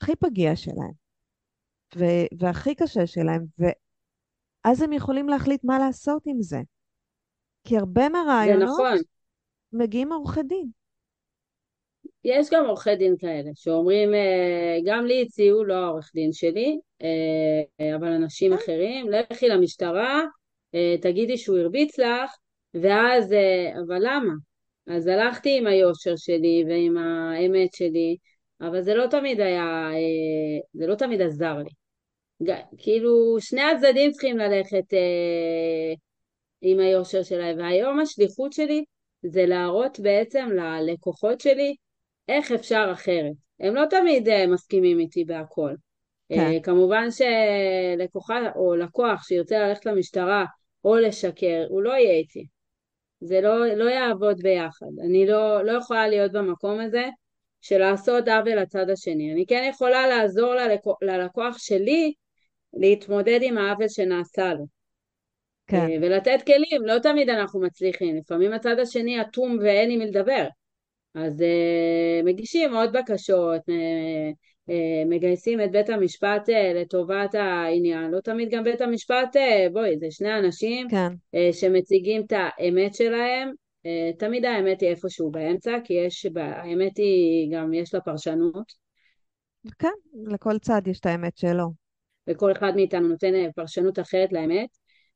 הכי 0.01 0.17
פגיע 0.17 0.57
שלהם, 0.57 0.93
ו- 1.97 2.39
והכי 2.39 2.75
קשה 2.75 3.07
שלהם, 3.07 3.45
ואז 3.59 4.83
הם 4.83 4.93
יכולים 4.93 5.29
להחליט 5.29 5.65
מה 5.65 5.79
לעשות 5.79 6.23
עם 6.27 6.43
זה. 6.43 6.61
כי 7.65 7.79
הרבה 7.79 8.09
מהרעיונות 8.09 8.69
נכון. 8.69 8.99
מגיעים 9.73 10.09
מעורכי 10.09 10.43
דין. 10.43 10.71
יש 12.25 12.51
גם 12.53 12.67
עורכי 12.67 12.97
דין 12.97 13.15
כאלה 13.19 13.51
שאומרים, 13.55 14.15
אה, 14.15 14.79
גם 14.85 15.07
לי 15.07 15.23
הציעו, 15.23 15.65
לא 15.65 15.75
העורך 15.75 16.11
דין 16.15 16.33
שלי, 16.33 16.79
אה, 17.03 17.97
אבל 17.97 18.09
אנשים 18.09 18.53
כן. 18.53 18.59
אחרים, 18.63 19.11
לכי 19.11 19.49
למשטרה, 19.49 20.23
אה, 20.75 20.95
תגידי 21.01 21.37
שהוא 21.37 21.59
הרביץ 21.59 21.99
לך, 21.99 22.31
ואז, 22.75 23.35
אבל 23.87 23.99
למה? 24.01 24.33
אז 24.87 25.07
הלכתי 25.07 25.59
עם 25.59 25.67
היושר 25.67 26.17
שלי 26.17 26.65
ועם 26.69 26.97
האמת 26.99 27.75
שלי, 27.75 28.17
אבל 28.61 28.83
זה 28.83 28.95
לא 28.95 29.07
תמיד 29.07 29.41
היה, 29.41 29.91
זה 30.73 30.87
לא 30.87 30.95
תמיד 30.95 31.23
עזר 31.23 31.57
לי. 31.57 31.71
כאילו, 32.79 33.37
שני 33.41 33.63
הצדדים 33.63 34.11
צריכים 34.11 34.39
ללכת 34.39 34.85
עם 36.61 36.79
היושר 36.79 37.23
שלהם, 37.23 37.59
והיום 37.59 38.01
השליחות 38.01 38.53
שלי 38.53 38.85
זה 39.23 39.47
להראות 39.47 40.01
בעצם 40.01 40.49
ללקוחות 40.53 41.41
שלי 41.41 41.75
איך 42.29 42.53
אפשר 42.53 42.89
אחרת. 42.93 43.33
הם 43.61 43.75
לא 43.75 43.85
תמיד 43.91 44.29
uh, 44.29 44.33
מסכימים 44.49 44.99
איתי 44.99 45.25
בהכל. 45.25 45.75
כן. 46.29 46.53
Uh, 46.57 46.63
כמובן 46.63 47.09
שלקוחה 47.11 48.39
או 48.57 48.77
לקוח 48.77 49.29
שירצה 49.29 49.59
ללכת 49.59 49.87
למשטרה 49.87 50.45
או 50.85 50.97
לשקר, 50.97 51.67
הוא 51.69 51.83
לא 51.83 51.91
יהיה 51.91 52.13
איתי. 52.13 52.47
זה 53.21 53.41
לא, 53.41 53.67
לא 53.67 53.91
יעבוד 53.91 54.43
ביחד. 54.43 54.87
אני 55.05 55.27
לא, 55.27 55.65
לא 55.65 55.73
יכולה 55.73 56.09
להיות 56.09 56.33
במקום 56.33 56.81
הזה 56.81 57.07
של 57.61 57.79
לעשות 57.79 58.29
עוול 58.29 58.55
לצד 58.55 58.91
השני. 58.91 59.33
אני 59.33 59.47
כן 59.47 59.69
יכולה 59.71 60.07
לעזור 60.07 60.55
ללקוח, 60.55 60.97
ללקוח 61.03 61.59
שלי 61.59 62.13
להתמודד 62.73 63.39
עם 63.43 63.59
העוול 63.59 63.89
שנעשה 63.89 64.55
לו. 64.55 64.67
כן. 65.67 65.77
אה, 65.77 65.97
ולתת 66.03 66.43
כלים, 66.47 66.83
לא 66.85 66.99
תמיד 66.99 67.31
אנחנו 67.31 67.61
מצליחים, 67.61 68.17
לפעמים 68.17 68.53
הצד 68.53 68.79
השני 68.79 69.21
אטום 69.21 69.59
ואין 69.63 69.91
עם 69.91 69.99
מי 69.99 70.07
לדבר. 70.07 70.47
אז 71.19 71.41
uh, 71.41 72.25
מגישים 72.25 72.75
עוד 72.75 72.93
בקשות, 72.93 73.61
uh, 73.61 74.33
uh, 74.71 75.09
מגייסים 75.09 75.61
את 75.61 75.73
בית 75.73 75.91
המשפט 75.91 76.49
uh, 76.49 76.75
לטובת 76.75 77.35
העניין. 77.35 78.11
לא 78.11 78.21
תמיד 78.21 78.51
גם 78.51 78.65
בית 78.65 78.81
המשפט, 78.81 79.37
uh, 79.37 79.73
בואי, 79.73 79.99
זה 79.99 80.07
שני 80.11 80.39
אנשים 80.39 80.89
כן. 80.91 81.13
uh, 81.37 81.53
שמציגים 81.53 82.23
את 82.27 82.33
האמת 82.33 82.95
שלהם. 82.95 83.51
Uh, 83.87 84.17
תמיד 84.19 84.45
האמת 84.45 84.81
היא 84.81 84.91
איפשהו 84.91 85.31
באמצע, 85.31 85.77
כי 85.85 85.95
יש, 85.95 86.27
האמת 86.37 86.97
היא 86.97 87.53
גם, 87.53 87.75
יש 87.75 87.95
לה 87.95 88.01
פרשנות. 88.01 88.73
כן, 89.79 89.89
לכל 90.27 90.59
צד 90.59 90.83
יש 90.87 91.01
את 91.01 91.07
האמת 91.07 91.37
שלו. 91.37 91.71
וכל 92.29 92.53
אחד 92.53 92.73
מאיתנו 92.75 93.09
נותן 93.09 93.51
פרשנות 93.57 93.99
אחרת 93.99 94.33
לאמת. 94.33 94.69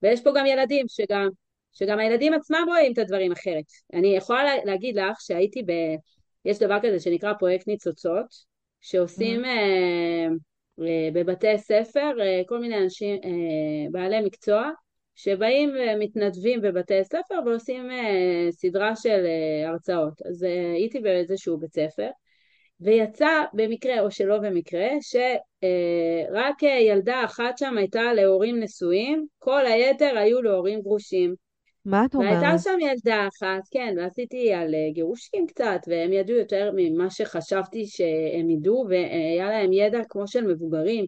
ויש 0.02 0.20
פה 0.20 0.30
גם 0.36 0.46
ילדים 0.46 0.86
שגם 0.88 1.28
שגם 1.72 1.98
הילדים 1.98 2.34
עצמם 2.34 2.64
רואים 2.68 2.92
את 2.92 2.98
הדברים 2.98 3.32
אחרת. 3.32 3.64
אני 3.94 4.16
יכולה 4.16 4.64
להגיד 4.64 4.96
לך 4.96 5.20
שהייתי 5.20 5.62
ב... 5.62 5.72
יש 6.44 6.58
דבר 6.58 6.78
כזה 6.82 7.00
שנקרא 7.00 7.32
פרויקט 7.32 7.66
ניצוצות, 7.68 8.26
שעושים 8.80 9.44
mm-hmm. 9.44 9.46
אה, 9.46 10.28
אה, 10.80 11.08
בבתי 11.12 11.58
ספר 11.58 12.12
אה, 12.20 12.42
כל 12.46 12.60
מיני 12.60 12.78
אנשים, 12.78 13.20
אה, 13.24 13.90
בעלי 13.90 14.20
מקצוע, 14.20 14.70
שבאים 15.14 15.70
ומתנדבים 15.74 16.60
בבתי 16.60 17.04
ספר 17.04 17.34
ועושים 17.46 17.90
אה, 17.90 18.46
סדרה 18.50 18.96
של 18.96 19.26
אה, 19.26 19.68
הרצאות. 19.68 20.22
אז 20.30 20.44
אה, 20.44 20.72
הייתי 20.72 21.00
באיזשהו 21.00 21.58
בית 21.58 21.74
ספר, 21.74 22.08
ויצא 22.80 23.44
במקרה 23.52 24.00
או 24.00 24.10
שלא 24.10 24.38
במקרה, 24.38 24.88
שרק 25.00 26.62
ילדה 26.62 27.24
אחת 27.24 27.58
שם 27.58 27.78
הייתה 27.78 28.12
להורים 28.12 28.60
נשואים, 28.60 29.26
כל 29.38 29.66
היתר 29.66 30.18
היו 30.18 30.42
להורים 30.42 30.80
גרושים. 30.80 31.34
מה 31.84 32.04
את 32.04 32.14
אומרת? 32.14 32.42
והייתה 32.42 32.58
שם 32.58 32.78
ילדה 32.80 33.28
אחת, 33.28 33.68
כן, 33.70 33.94
ועשיתי 33.98 34.52
על 34.52 34.74
אה, 34.74 34.90
גירושים 34.92 35.46
קצת, 35.46 35.80
והם 35.86 36.12
ידעו 36.12 36.36
יותר 36.36 36.70
ממה 36.76 37.10
שחשבתי 37.10 37.86
שהם 37.86 38.50
ידעו, 38.50 38.86
והיה 38.88 39.50
להם 39.50 39.72
ידע 39.72 40.00
כמו 40.08 40.26
של 40.26 40.46
מבוגרים. 40.46 41.04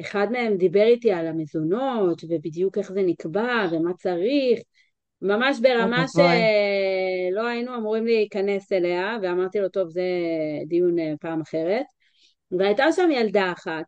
אחד 0.00 0.26
מהם 0.32 0.56
דיבר 0.56 0.82
איתי 0.82 1.12
על 1.12 1.26
המזונות, 1.26 2.22
ובדיוק 2.28 2.78
איך 2.78 2.92
זה 2.92 3.02
נקבע, 3.02 3.66
ומה 3.72 3.92
צריך, 3.94 4.60
ממש 5.22 5.60
ברמה 5.60 6.04
שלא 6.08 7.46
היינו 7.46 7.76
אמורים 7.76 8.06
להיכנס 8.06 8.72
אליה, 8.72 9.16
ואמרתי 9.22 9.58
לו, 9.58 9.68
טוב, 9.68 9.88
זה 9.88 10.02
דיון 10.66 10.98
אה, 10.98 11.12
פעם 11.20 11.40
אחרת. 11.40 11.86
והייתה 12.50 12.92
שם 12.92 13.08
ילדה 13.12 13.52
אחת, 13.52 13.84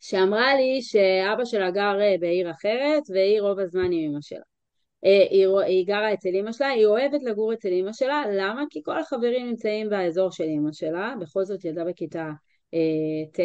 שאמרה 0.00 0.54
לי 0.54 0.82
שאבא 0.82 1.44
שלה 1.44 1.70
גר 1.70 2.00
אה, 2.00 2.14
בעיר 2.20 2.50
אחרת, 2.50 3.02
והיא 3.14 3.40
רוב 3.40 3.58
הזמן 3.58 3.84
עם 3.92 4.10
אמא 4.10 4.18
שלה. 4.20 4.55
אה, 5.04 5.26
היא, 5.30 5.46
היא 5.66 5.86
גרה 5.86 6.14
אצל 6.14 6.28
אמא 6.34 6.52
שלה, 6.52 6.68
היא 6.68 6.86
אוהבת 6.86 7.22
לגור 7.22 7.52
אצל 7.52 7.68
אמא 7.68 7.92
שלה, 7.92 8.22
למה? 8.32 8.64
כי 8.70 8.82
כל 8.84 8.98
החברים 8.98 9.46
נמצאים 9.46 9.88
באזור 9.88 10.30
של 10.30 10.44
אמא 10.44 10.72
שלה, 10.72 11.14
בכל 11.20 11.44
זאת 11.44 11.64
ילדה 11.64 11.84
בכיתה 11.84 12.30
אה, 12.74 13.30
ט', 13.32 13.40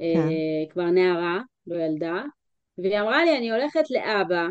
אה, 0.00 0.14
כן. 0.14 0.28
כבר 0.70 0.84
נערה, 0.90 1.40
לא 1.66 1.76
ילדה, 1.76 2.22
והיא 2.78 3.00
אמרה 3.00 3.24
לי, 3.24 3.38
אני 3.38 3.50
הולכת 3.50 3.90
לאבא, 3.90 4.46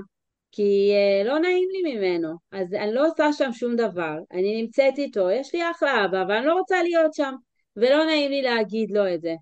כי 0.51 0.91
אה, 0.93 1.23
לא 1.23 1.39
נעים 1.39 1.69
לי 1.71 1.95
ממנו, 1.95 2.35
אז 2.51 2.73
אני 2.73 2.93
לא 2.93 3.07
עושה 3.07 3.33
שם 3.33 3.53
שום 3.53 3.75
דבר, 3.75 4.17
אני 4.31 4.61
נמצאת 4.61 4.97
איתו, 4.97 5.31
יש 5.31 5.55
לי 5.55 5.71
אחלה 5.71 6.05
אבא, 6.05 6.21
אבל 6.21 6.31
אני 6.31 6.45
לא 6.45 6.53
רוצה 6.53 6.83
להיות 6.83 7.13
שם, 7.13 7.33
ולא 7.75 8.05
נעים 8.05 8.31
לי 8.31 8.41
להגיד 8.41 8.91
לו 8.91 9.13
את 9.13 9.21
זה. 9.21 9.33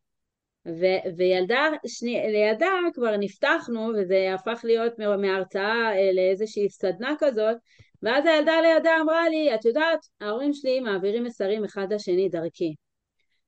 ו- 0.68 1.18
וילדה, 1.18 1.70
שני, 1.88 2.32
לידה 2.32 2.72
כבר 2.94 3.18
נפתחנו, 3.18 3.90
וזה 3.96 4.34
הפך 4.34 4.62
להיות 4.64 4.94
מהרצאה 5.00 5.96
אה, 5.96 6.12
לאיזושהי 6.14 6.70
סדנה 6.70 7.14
כזאת, 7.20 7.58
ואז 8.04 8.26
הילדה 8.26 8.62
לידה 8.62 8.92
אמרה 9.02 9.30
לי, 9.30 9.56
את 9.56 9.66
יודעת, 9.66 10.00
ההורים 10.22 10.54
שלי 10.54 10.80
מעבירים 10.80 11.24
מסרים 11.24 11.64
אחד 11.64 11.94
לשני 11.94 12.30
דרכי. 12.30 12.76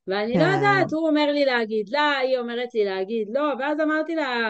ואני 0.07 0.33
לא 0.33 0.39
כן. 0.39 0.51
יודעת, 0.55 0.93
הוא 0.93 1.07
אומר 1.07 1.31
לי 1.31 1.45
להגיד 1.45 1.89
לה, 1.89 2.17
היא 2.17 2.37
אומרת 2.37 2.73
לי 2.73 2.85
להגיד 2.85 3.27
לא, 3.31 3.43
ואז 3.59 3.79
אמרתי 3.79 4.15
לה, 4.15 4.41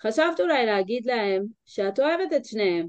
חשבת 0.00 0.40
אולי 0.40 0.66
להגיד 0.66 1.06
להם 1.06 1.42
שאת 1.66 2.00
אוהבת 2.00 2.32
את 2.36 2.44
שניהם, 2.44 2.86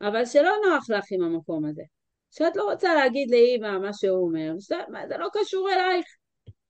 אבל 0.00 0.24
שלא 0.24 0.50
נוח 0.68 0.90
לך 0.90 1.04
עם 1.10 1.22
המקום 1.22 1.64
הזה. 1.64 1.82
שאת 2.30 2.56
לא 2.56 2.70
רוצה 2.70 2.94
להגיד 2.94 3.30
לאימא 3.30 3.78
מה 3.78 3.92
שהוא 3.92 4.26
אומר, 4.26 4.52
שזה, 4.58 4.76
זה 5.08 5.16
לא 5.16 5.28
קשור 5.32 5.68
אלייך. 5.70 6.06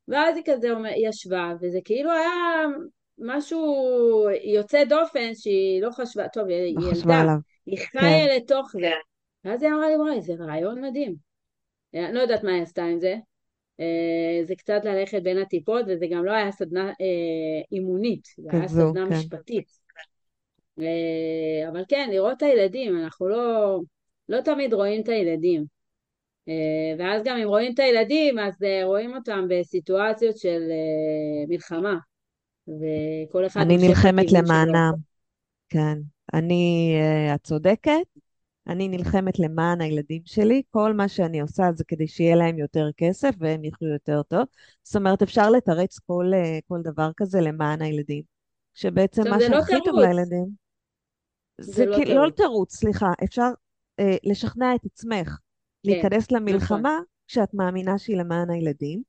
ואז 0.08 0.36
היא 0.36 0.44
כזה 0.46 0.68
ישבה, 0.96 1.52
וזה 1.60 1.78
כאילו 1.84 2.12
היה 2.12 2.64
משהו 3.18 4.26
יוצא 4.44 4.84
דופן 4.84 5.34
שהיא 5.34 5.82
לא 5.82 5.90
חשבה, 5.90 6.28
טוב, 6.28 6.48
היא 6.48 6.76
לא 6.76 6.88
ילדה, 6.88 7.34
היא 7.66 7.78
חיה 7.78 8.00
כן. 8.00 8.36
לתוך 8.36 8.70
זה. 8.72 8.90
ואז 9.44 9.62
היא 9.62 9.70
אמרה 9.70 9.88
לי, 9.88 9.96
וואי, 9.96 10.20
זה 10.20 10.34
רעיון 10.38 10.84
מדהים. 10.84 11.14
אני 11.94 12.14
לא 12.14 12.20
יודעת 12.20 12.44
מה 12.44 12.52
היא 12.52 12.62
עשתה 12.62 12.84
עם 12.84 13.00
זה. 13.00 13.16
אה, 13.80 14.44
זה 14.44 14.54
קצת 14.54 14.80
ללכת 14.84 15.22
בין 15.22 15.38
הטיפות, 15.38 15.84
וזה 15.88 16.06
גם 16.10 16.24
לא 16.24 16.32
היה 16.32 16.52
סדנה 16.52 16.88
אה, 16.88 17.62
אימונית, 17.72 18.28
זה 18.38 18.48
היה 18.52 18.68
סדנה 18.68 19.08
כן. 19.08 19.14
משפטית. 19.16 19.68
אה, 20.80 21.68
אבל 21.68 21.84
כן, 21.88 22.08
לראות 22.12 22.36
את 22.36 22.42
הילדים, 22.42 22.98
אנחנו 22.98 23.28
לא, 23.28 23.78
לא 24.28 24.40
תמיד 24.40 24.74
רואים 24.74 25.02
את 25.02 25.08
הילדים. 25.08 25.73
אה, 26.48 26.94
ואז 26.98 27.22
גם 27.24 27.36
אם 27.36 27.48
רואים 27.48 27.74
את 27.74 27.78
הילדים, 27.78 28.38
אז 28.38 28.62
אה, 28.62 28.84
רואים 28.84 29.14
אותם 29.14 29.46
בסיטואציות 29.50 30.38
של 30.38 30.60
אה, 30.70 31.46
מלחמה. 31.48 31.96
וכל 32.68 33.46
אחד... 33.46 33.60
אני 33.60 33.76
נלחמת 33.76 34.32
למענם. 34.32 34.92
כן. 35.68 35.98
אני, 36.34 36.94
את 37.34 37.40
צודקת, 37.44 37.90
אני 38.68 38.88
נלחמת 38.88 39.38
למען 39.38 39.80
הילדים 39.80 40.22
שלי, 40.24 40.62
כל 40.70 40.92
מה 40.92 41.08
שאני 41.08 41.40
עושה 41.40 41.62
זה 41.74 41.84
כדי 41.88 42.08
שיהיה 42.08 42.36
להם 42.36 42.58
יותר 42.58 42.88
כסף 42.96 43.34
והם 43.38 43.64
יחיו 43.64 43.88
יותר 43.88 44.22
טוב. 44.22 44.44
זאת 44.82 44.96
אומרת, 44.96 45.22
אפשר 45.22 45.50
לתרץ 45.50 45.98
כל, 45.98 46.30
כל 46.68 46.80
דבר 46.82 47.10
כזה 47.16 47.40
למען 47.40 47.82
הילדים. 47.82 48.22
שבעצם 48.74 49.22
מה 49.30 49.38
לא 49.38 49.46
שהכי 49.46 49.74
טוב 49.84 49.98
לילדים... 49.98 50.46
זה, 51.60 51.72
זה 51.72 51.86
לא 51.86 51.96
כאילו, 51.96 52.14
לא 52.14 52.20
תירוץ. 52.20 52.36
תירוץ, 52.36 52.74
סליחה, 52.74 53.06
אפשר 53.24 53.50
אה, 54.00 54.16
לשכנע 54.24 54.74
את 54.74 54.84
עצמך 54.84 55.38
להיכנס 55.84 56.32
נכון, 56.32 56.38
למלחמה 56.38 56.98
כשאת 57.26 57.54
מאמינה 57.54 57.98
שהיא 57.98 58.16
למען 58.16 58.50
הילדים, 58.50 59.02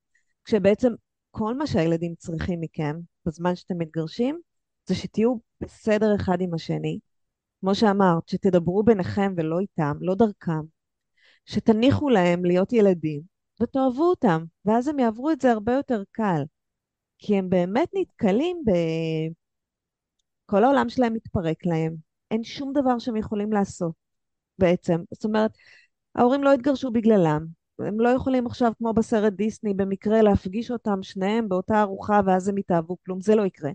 כשבעצם 0.45 0.93
כל 1.31 1.57
מה 1.57 1.67
שהילדים 1.67 2.15
צריכים 2.17 2.61
מכם 2.61 2.95
בזמן 3.25 3.55
שאתם 3.55 3.77
מתגרשים, 3.77 4.39
זה 4.85 4.95
שתהיו 4.95 5.35
בסדר 5.61 6.15
אחד 6.15 6.41
עם 6.41 6.53
השני, 6.53 6.99
כמו 7.61 7.75
שאמרת, 7.75 8.29
שתדברו 8.29 8.83
ביניכם 8.83 9.33
ולא 9.37 9.59
איתם, 9.59 9.97
לא 10.01 10.15
דרכם, 10.15 10.61
שתניחו 11.45 12.09
להם 12.09 12.45
להיות 12.45 12.73
ילדים 12.73 13.21
ותאהבו 13.61 14.03
אותם, 14.03 14.43
ואז 14.65 14.87
הם 14.87 14.99
יעברו 14.99 15.31
את 15.31 15.41
זה 15.41 15.51
הרבה 15.51 15.73
יותר 15.73 16.03
קל, 16.11 16.43
כי 17.17 17.37
הם 17.37 17.49
באמת 17.49 17.89
נתקלים 17.93 18.57
ב... 18.65 18.71
כל 20.45 20.63
העולם 20.63 20.89
שלהם 20.89 21.13
מתפרק 21.13 21.65
להם, 21.65 21.95
אין 22.31 22.43
שום 22.43 22.73
דבר 22.73 22.99
שהם 22.99 23.15
יכולים 23.15 23.53
לעשות 23.53 23.93
בעצם. 24.57 25.01
זאת 25.13 25.25
אומרת, 25.25 25.51
ההורים 26.15 26.43
לא 26.43 26.53
התגרשו 26.53 26.91
בגללם. 26.91 27.45
הם 27.79 27.99
לא 27.99 28.09
יכולים 28.09 28.47
עכשיו, 28.47 28.71
כמו 28.77 28.93
בסרט 28.93 29.33
דיסני, 29.33 29.73
במקרה 29.73 30.21
להפגיש 30.21 30.71
אותם 30.71 31.03
שניהם 31.03 31.49
באותה 31.49 31.81
ארוחה 31.81 32.19
ואז 32.25 32.47
הם 32.47 32.57
יתאהבו, 32.57 32.97
כלום, 33.05 33.21
זה 33.21 33.35
לא 33.35 33.45
יקרה. 33.45 33.71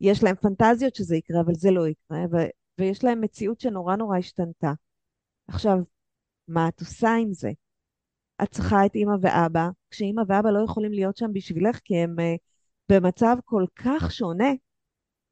יש 0.00 0.24
להם 0.24 0.36
פנטזיות 0.36 0.94
שזה 0.94 1.16
יקרה, 1.16 1.40
אבל 1.40 1.54
זה 1.54 1.70
לא 1.70 1.88
יקרה, 1.88 2.18
ו- 2.32 2.50
ויש 2.78 3.04
להם 3.04 3.20
מציאות 3.20 3.60
שנורא 3.60 3.96
נורא 3.96 4.18
השתנתה. 4.18 4.72
עכשיו, 5.48 5.78
מה 6.48 6.68
את 6.68 6.80
עושה 6.80 7.14
עם 7.14 7.32
זה? 7.32 7.50
את 8.42 8.50
צריכה 8.50 8.86
את 8.86 8.94
אימא 8.94 9.14
ואבא, 9.20 9.68
כשאימא 9.90 10.22
ואבא 10.28 10.50
לא 10.50 10.64
יכולים 10.64 10.92
להיות 10.92 11.16
שם 11.16 11.32
בשבילך 11.32 11.78
כי 11.84 11.96
הם 11.96 12.16
uh, 12.18 12.38
במצב 12.88 13.36
כל 13.44 13.64
כך 13.76 14.12
שונה, 14.12 14.48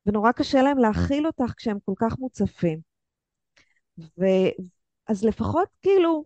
ונורא 0.07 0.33
קשה 0.33 0.63
להם 0.63 0.79
להכיל 0.79 1.27
אותך 1.27 1.53
כשהם 1.57 1.79
כל 1.85 1.93
כך 1.97 2.19
מוצפים. 2.19 2.81
ו... 3.99 4.25
אז 5.09 5.25
לפחות 5.25 5.69
כאילו 5.83 6.25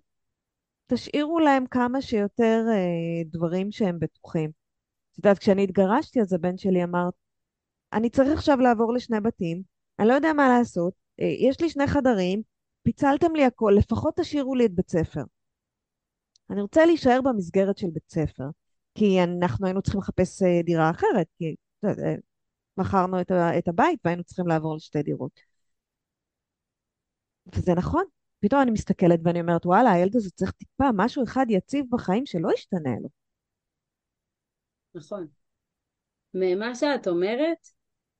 תשאירו 0.86 1.38
להם 1.38 1.66
כמה 1.66 2.02
שיותר 2.02 2.64
אה, 2.72 3.24
דברים 3.24 3.72
שהם 3.72 3.98
בטוחים. 3.98 4.50
את 5.12 5.18
יודעת, 5.18 5.38
כשאני 5.38 5.64
התגרשתי, 5.64 6.20
אז 6.20 6.32
הבן 6.32 6.56
שלי 6.56 6.84
אמר, 6.84 7.08
אני 7.92 8.10
צריך 8.10 8.38
עכשיו 8.38 8.56
לעבור 8.60 8.92
לשני 8.94 9.20
בתים, 9.20 9.62
אני 9.98 10.08
לא 10.08 10.14
יודע 10.14 10.32
מה 10.32 10.48
לעשות, 10.48 10.94
אה, 11.20 11.26
יש 11.48 11.60
לי 11.60 11.70
שני 11.70 11.86
חדרים, 11.86 12.42
פיצלתם 12.82 13.34
לי 13.34 13.44
הכל, 13.44 13.74
לפחות 13.78 14.16
תשאירו 14.16 14.54
לי 14.54 14.66
את 14.66 14.74
בית 14.74 14.90
ספר. 14.90 15.22
אני 16.50 16.60
רוצה 16.62 16.86
להישאר 16.86 17.20
במסגרת 17.24 17.78
של 17.78 17.86
בית 17.92 18.10
ספר, 18.10 18.44
כי 18.94 19.22
אנחנו 19.22 19.66
היינו 19.66 19.82
צריכים 19.82 20.00
לחפש 20.00 20.42
אה, 20.42 20.62
דירה 20.64 20.90
אחרת, 20.90 21.26
כי 21.38 21.54
אה, 21.84 22.14
מכרנו 22.76 23.20
את, 23.20 23.30
את 23.58 23.68
הבית 23.68 24.00
והיינו 24.04 24.24
צריכים 24.24 24.46
לעבור 24.46 24.76
לשתי 24.76 25.02
דירות. 25.02 25.40
וזה 27.54 27.74
נכון. 27.74 28.04
פתאום 28.40 28.62
אני 28.62 28.70
מסתכלת 28.70 29.20
ואני 29.24 29.40
אומרת, 29.40 29.66
וואלה, 29.66 29.92
הילד 29.92 30.16
הזה 30.16 30.30
צריך 30.30 30.50
טיפה, 30.50 30.84
משהו 30.94 31.24
אחד 31.24 31.46
יציב 31.48 31.84
בחיים 31.90 32.26
שלא 32.26 32.48
ישתנה 32.54 32.90
לו. 33.02 33.08
נכון. 34.94 35.26
ממה 36.34 36.74
שאת 36.74 37.08
אומרת, 37.08 37.58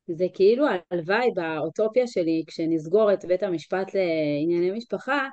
זה 0.07 0.27
כאילו 0.35 0.67
הלוואי 0.91 1.31
באוטופיה 1.35 2.07
שלי, 2.07 2.45
כשנסגור 2.47 3.13
את 3.13 3.25
בית 3.25 3.43
המשפט 3.43 3.95
לענייני 3.95 4.71
משפחה, 4.71 5.29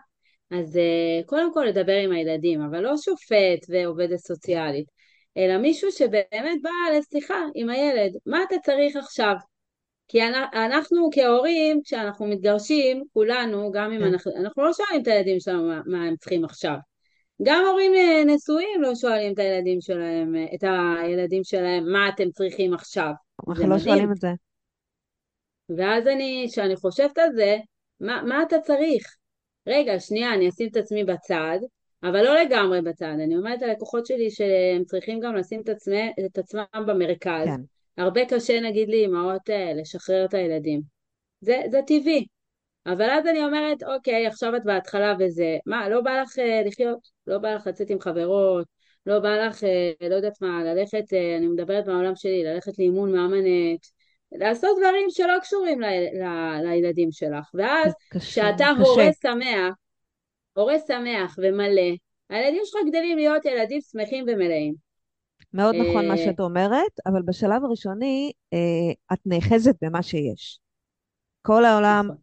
אז 0.52 0.78
אה, 0.78 1.23
קודם 1.26 1.54
כל 1.54 1.65
לדבר 1.69 1.97
עם 1.97 2.12
הילדים, 2.12 2.62
אבל 2.62 2.80
לא 2.80 2.97
שופט 2.97 3.65
ועובדת 3.69 4.17
סוציאלית, 4.17 4.86
אלא 5.38 5.58
מישהו 5.58 5.91
שבאמת 5.91 6.62
בא 6.62 6.97
לשיחה 6.97 7.41
עם 7.56 7.69
הילד, 7.69 8.12
מה 8.26 8.43
אתה 8.43 8.56
צריך 8.65 8.95
עכשיו? 8.95 9.36
כי 10.08 10.24
אנחנו 10.54 11.10
כהורים, 11.12 11.82
כשאנחנו 11.84 12.28
מתגרשים, 12.28 13.04
כולנו, 13.13 13.72
גם 13.72 13.91
אם 13.91 14.00
כן. 14.00 14.06
אנחנו, 14.06 14.32
אנחנו 14.36 14.63
לא 14.63 14.74
שואלים 14.74 15.02
את 15.02 15.08
הילדים 15.08 15.39
שלנו 15.39 15.67
מה, 15.67 15.82
מה 15.86 16.04
הם 16.04 16.15
צריכים 16.15 16.46
עכשיו. 16.46 16.76
גם 17.43 17.65
הורים 17.65 17.93
אה, 17.96 18.24
נשואים 18.26 18.82
לא 18.82 18.96
שואלים 18.96 19.34
את 19.34 19.39
הילדים 19.39 19.82
שלהם, 19.82 20.36
אה, 20.36 20.46
את 20.56 20.63
הילדים 20.63 21.43
שלהם, 21.43 21.91
מה 21.91 22.10
אתם 22.10 22.32
צריכים 22.32 22.74
עכשיו. 22.74 23.12
אנחנו 23.50 23.70
לא. 23.70 23.80
שואלים 23.80 24.12
את 24.12 24.17
זה. 24.17 24.30
ואז 25.78 26.08
אני, 26.08 26.48
כשאני 26.52 26.76
חושבת 26.76 27.17
על 27.17 27.30
זה, 27.36 27.58
מה, 28.00 28.22
מה 28.24 28.43
אתה 28.43 28.60
צריך? 28.60 29.15
רגע, 29.67 30.00
שנייה, 30.00 30.34
אני 30.34 30.50
אשים 30.50 30.67
את 30.72 30.78
עצמי 30.78 31.04
בצד, 31.04 31.60
אבל 32.04 32.24
לא 32.24 32.36
לגמרי 32.41 32.82
בצד. 32.82 33.06
אני 33.24 33.38
אומרת 33.38 33.62
ללקוחות 33.62 34.06
שלי 34.06 34.32
שהם 34.32 34.84
צריכים 34.86 35.20
גם 35.20 35.36
לשים 35.36 35.62
את, 35.62 35.70
עצמי, 35.70 36.13
את 36.26 36.38
עצמם 36.38 36.63
במרכז. 36.88 37.46
כן. 37.46 37.62
הרבה 37.98 38.26
קשה, 38.26 38.60
נגיד 38.60 38.90
לאמהות, 38.90 39.50
אה, 39.50 39.74
לשחרר 39.74 40.26
את 40.26 40.34
הילדים. 40.34 40.82
זה, 41.42 41.62
זה 41.72 41.80
טבעי. 41.88 42.26
אבל 42.86 43.10
אז 43.10 43.28
אני 43.28 43.46
אומרת, 43.46 43.84
אוקיי, 43.84 44.28
עכשיו 44.28 44.56
את 44.56 44.66
בהתחלה 44.66 45.14
וזה, 45.20 45.58
מה, 45.66 45.90
לא 45.90 46.02
בא 46.02 46.22
לך 46.22 46.40
אה, 46.40 46.62
לחיות? 46.66 47.00
לא 47.28 47.38
בא 47.38 47.54
לך 47.54 47.68
לצאת 47.68 47.90
עם 47.90 48.00
חברות? 48.00 48.68
לא 49.06 49.20
בא 49.20 49.36
לך, 49.36 49.64
אה, 49.64 50.10
לא 50.10 50.16
יודעת 50.16 50.42
מה, 50.42 50.64
ללכת, 50.64 51.14
אה, 51.14 51.38
אני 51.38 51.48
מדברת 51.48 51.88
מהעולם 51.88 52.16
שלי, 52.16 52.44
ללכת 52.44 52.80
לאימון 52.80 53.12
מאמנת, 53.12 53.80
לעשות 54.32 54.78
דברים 54.80 55.10
שלא 55.10 55.40
קשורים 55.42 55.82
ל, 55.82 55.86
ל, 55.86 56.24
לילדים 56.64 57.12
שלך. 57.12 57.50
ואז 57.54 57.94
כשאתה. 58.20 58.68
הורה 58.68 59.10
שמח, 59.22 59.74
הורה 60.54 60.76
שמח 60.88 61.36
ומלא, 61.38 61.96
הילדים 62.30 62.62
שלך 62.66 62.82
גדלים 62.88 63.18
להיות 63.18 63.46
ילדים 63.46 63.80
שמחים 63.82 64.26
ומלאים. 64.28 64.87
מאוד 65.54 65.76
נכון 65.76 66.08
מה 66.08 66.13
אה, 66.13 66.17
שאת 66.17 66.39
אומרת, 66.39 67.00
אבל 67.06 67.21
בשלב 67.21 67.63
הראשוני 67.65 68.32
אה, 68.54 69.13
את 69.13 69.19
נאחזת 69.26 69.76
במה 69.82 70.04
שיש. 70.04 70.60
כל 71.41 71.65
העולם 71.65 72.06
נכון, 72.06 72.17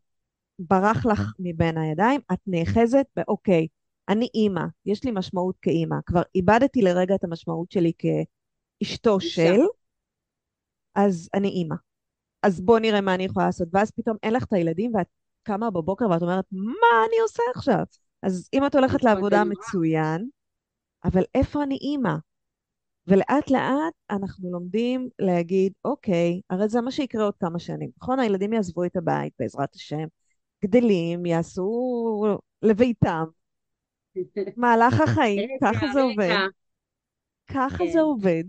ברח 0.59 1.07
לך 1.07 1.33
מבין 1.39 1.79
הידיים, 1.79 2.21
את 2.33 2.39
נאחזת 2.47 3.07
באוקיי, 3.17 3.67
אני 4.09 4.29
אימא, 4.35 4.65
יש 4.87 5.05
לי 5.05 5.11
משמעות 5.11 5.57
כאימא. 5.63 5.97
כבר 6.07 6.23
איבדתי 6.35 6.83
לרגע 6.83 7.15
את 7.15 7.25
המשמעות 7.25 7.71
שלי 7.71 7.93
כאשתו. 7.99 9.21
של, 9.21 9.61
אז 10.95 11.29
אני 11.35 11.49
אימא. 11.49 11.75
אז 12.43 12.61
בוא 12.61 12.79
נראה 12.79 13.01
מה 13.01 13.15
אני 13.15 13.25
יכולה 13.25 13.47
לעשות. 13.47 13.69
ואז 13.73 13.91
פתאום 13.91 14.17
אין 14.23 14.33
לך 14.33 14.45
את 14.45 14.53
הילדים 14.53 14.95
ואת 14.95 15.07
קמה 15.43 15.71
בבוקר 15.71 16.11
ואת 16.11 16.23
אומרת, 16.23 16.45
מה 16.53 17.05
אני 17.09 17.21
עושה 17.23 17.43
עכשיו? 17.55 17.85
אז 18.23 18.49
אם 18.53 18.67
את 18.67 18.75
הולכת 18.75 18.95
נכון, 18.95 19.11
לעבודה. 19.11 19.45
מצוין, 19.45 20.29
אבל 21.05 21.23
איפה 21.35 21.63
אני 21.63 21.75
אימא? 21.75 22.15
ולאט 23.07 23.51
לאט 23.51 23.95
אנחנו 24.11 24.51
לומדים 24.51 25.09
להגיד, 25.19 25.73
אוקיי, 25.85 26.41
הרי 26.51 26.69
זה 26.69 26.81
מה 26.81 26.91
שיקרה 26.91 27.25
עוד 27.25 27.35
כמה 27.41 27.59
שנים. 27.59 27.91
נכון? 28.03 28.19
הילדים 28.19 28.53
יעזבו 28.53 28.85
את 28.85 28.97
הבית, 28.97 29.33
בעזרת 29.39 29.75
השם, 29.75 30.05
גדלים, 30.65 31.27
יעשו 31.27 32.39
לביתם. 32.63 33.25
מהלך 34.57 35.01
החיים, 35.01 35.49
ככה 35.61 35.87
זה 35.93 36.03
עובד. 36.03 36.35
ככה 37.47 37.85
זה 37.87 37.93
כן, 37.93 37.99
עובד, 37.99 38.45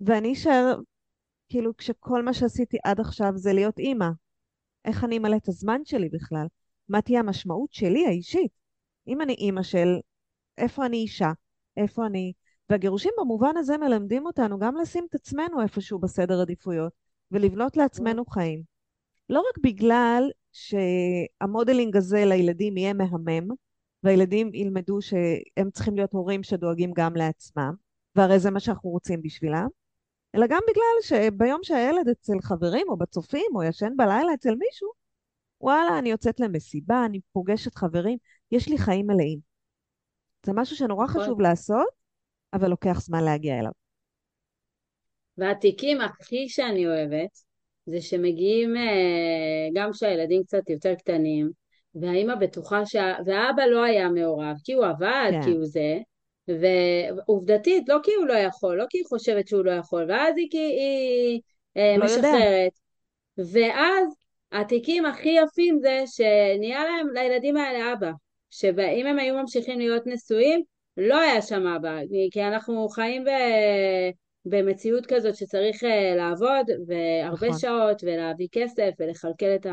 ואני 0.00 0.32
אשאר, 0.32 0.76
כאילו, 1.48 1.76
כשכל 1.76 2.22
מה 2.22 2.34
שעשיתי 2.34 2.76
עד 2.84 3.00
עכשיו 3.00 3.32
זה 3.34 3.52
להיות 3.52 3.78
אימא. 3.78 4.08
איך 4.84 5.04
אני 5.04 5.18
אמלא 5.18 5.36
את 5.36 5.48
הזמן 5.48 5.80
שלי 5.84 6.08
בכלל? 6.08 6.46
מה 6.88 7.02
תהיה 7.02 7.20
המשמעות 7.20 7.72
שלי 7.72 8.06
האישית? 8.06 8.52
אם 9.08 9.20
אני 9.20 9.32
אימא 9.32 9.62
של 9.62 9.88
איפה 10.58 10.86
אני 10.86 10.96
אישה, 10.96 11.32
איפה 11.76 12.06
אני... 12.06 12.32
והגירושים 12.70 13.12
במובן 13.18 13.56
הזה 13.56 13.78
מלמדים 13.78 14.26
אותנו 14.26 14.58
גם 14.58 14.76
לשים 14.76 15.06
את 15.10 15.14
עצמנו 15.14 15.62
איפשהו 15.62 15.98
בסדר 15.98 16.40
עדיפויות 16.40 16.92
ולבנות 17.30 17.76
לעצמנו 17.76 18.24
חיים. 18.26 18.62
לא 19.28 19.40
רק 19.40 19.58
בגלל 19.62 20.30
שהמודלינג 20.52 21.96
הזה 21.96 22.24
לילדים 22.24 22.76
יהיה 22.76 22.92
מהמם, 22.92 23.48
והילדים 24.02 24.54
ילמדו 24.54 25.02
שהם 25.02 25.70
צריכים 25.72 25.96
להיות 25.96 26.12
הורים 26.12 26.42
שדואגים 26.42 26.92
גם 26.96 27.16
לעצמם, 27.16 27.74
והרי 28.16 28.38
זה 28.38 28.50
מה 28.50 28.60
שאנחנו 28.60 28.90
רוצים 28.90 29.22
בשבילם, 29.22 29.68
אלא 30.34 30.46
גם 30.46 30.60
בגלל 30.70 31.20
שביום 31.20 31.60
שהילד 31.62 32.08
אצל 32.08 32.40
חברים 32.42 32.86
או 32.88 32.96
בצופים 32.96 33.46
או 33.54 33.62
ישן 33.62 33.92
בלילה 33.96 34.34
אצל 34.34 34.54
מישהו, 34.54 34.88
וואלה, 35.60 35.98
אני 35.98 36.10
יוצאת 36.10 36.40
למסיבה, 36.40 37.04
אני 37.04 37.20
פוגשת 37.32 37.74
חברים, 37.74 38.18
יש 38.50 38.68
לי 38.68 38.78
חיים 38.78 39.06
מלאים. 39.06 39.38
זה 40.46 40.52
משהו 40.54 40.76
שנורא 40.76 41.04
נכון. 41.04 41.22
חשוב 41.22 41.40
לעשות, 41.40 41.86
אבל 42.52 42.68
לוקח 42.68 43.00
זמן 43.00 43.24
להגיע 43.24 43.58
אליו. 43.58 43.70
והתיקים 45.38 46.00
הכי 46.00 46.48
שאני 46.48 46.86
אוהבת, 46.86 47.30
זה 47.86 48.00
שמגיעים 48.00 48.76
אה, 48.76 49.68
גם 49.74 49.92
כשהילדים 49.92 50.42
קצת 50.42 50.70
יותר 50.70 50.94
קטנים, 50.94 51.50
והאימא 51.94 52.34
בטוחה 52.34 52.86
שה... 52.86 53.14
והאבא 53.26 53.64
לא 53.64 53.84
היה 53.84 54.08
מעורב, 54.08 54.56
כי 54.64 54.72
הוא 54.72 54.86
עבד, 54.86 55.30
כי 55.30 55.50
כן, 55.50 55.56
הוא 55.56 55.64
זה, 55.64 55.98
ועובדתית, 56.48 57.88
לא 57.88 57.98
כי 58.02 58.14
הוא 58.14 58.26
לא 58.26 58.32
יכול, 58.32 58.76
לא 58.76 58.84
כי 58.90 58.98
היא 58.98 59.04
חושבת 59.04 59.48
שהוא 59.48 59.64
לא 59.64 59.70
יכול, 59.70 60.06
ואז 60.08 60.34
היא, 60.36 60.48
כי 60.50 60.58
היא 60.58 61.40
אה, 61.76 61.96
לא 61.98 62.04
יודע. 62.04 62.28
משחררת. 62.28 62.72
ואז 63.38 64.14
התיקים 64.52 65.06
הכי 65.06 65.28
יפים 65.28 65.78
זה 65.80 66.02
שנהיה 66.06 66.84
להם, 66.84 67.08
לילדים 67.14 67.56
האלה 67.56 67.92
אבא, 67.92 68.10
שאם 68.50 69.06
הם 69.06 69.18
היו 69.18 69.34
ממשיכים 69.34 69.78
להיות 69.78 70.02
נשואים, 70.06 70.62
לא 70.96 71.20
היה 71.20 71.42
שם 71.42 71.66
אבא, 71.66 71.98
כי 72.30 72.42
אנחנו 72.42 72.88
חיים 72.88 73.24
ב... 73.24 73.28
במציאות 74.48 75.06
כזאת 75.06 75.36
שצריך 75.36 75.82
uh, 75.82 76.16
לעבוד 76.16 76.66
והרבה 76.86 77.48
נכון. 77.48 77.58
שעות 77.58 78.04
ולהביא 78.04 78.48
כסף 78.52 78.90
ולכלכל 78.98 79.54
את 79.54 79.66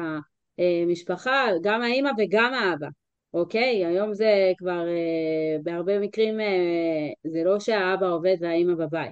אה, 0.60 0.84
משפחה, 0.88 1.46
גם 1.64 1.82
האימא 1.82 2.12
וגם 2.18 2.54
האבא, 2.54 2.88
אוקיי? 3.34 3.86
היום 3.86 4.14
זה 4.14 4.52
כבר, 4.58 4.88
אה, 4.88 5.58
בהרבה 5.64 6.00
מקרים 6.00 6.40
אה, 6.40 7.32
זה 7.32 7.44
לא 7.44 7.60
שהאבא 7.60 8.08
עובד 8.08 8.36
והאימא 8.40 8.76
בבית, 8.76 9.12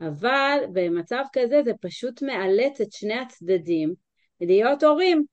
אבל 0.00 0.58
במצב 0.72 1.22
כזה 1.32 1.62
זה 1.64 1.72
פשוט 1.80 2.22
מאלץ 2.22 2.80
את 2.80 2.92
שני 2.92 3.14
הצדדים 3.14 3.94
להיות 4.40 4.82
הורים. 4.82 5.24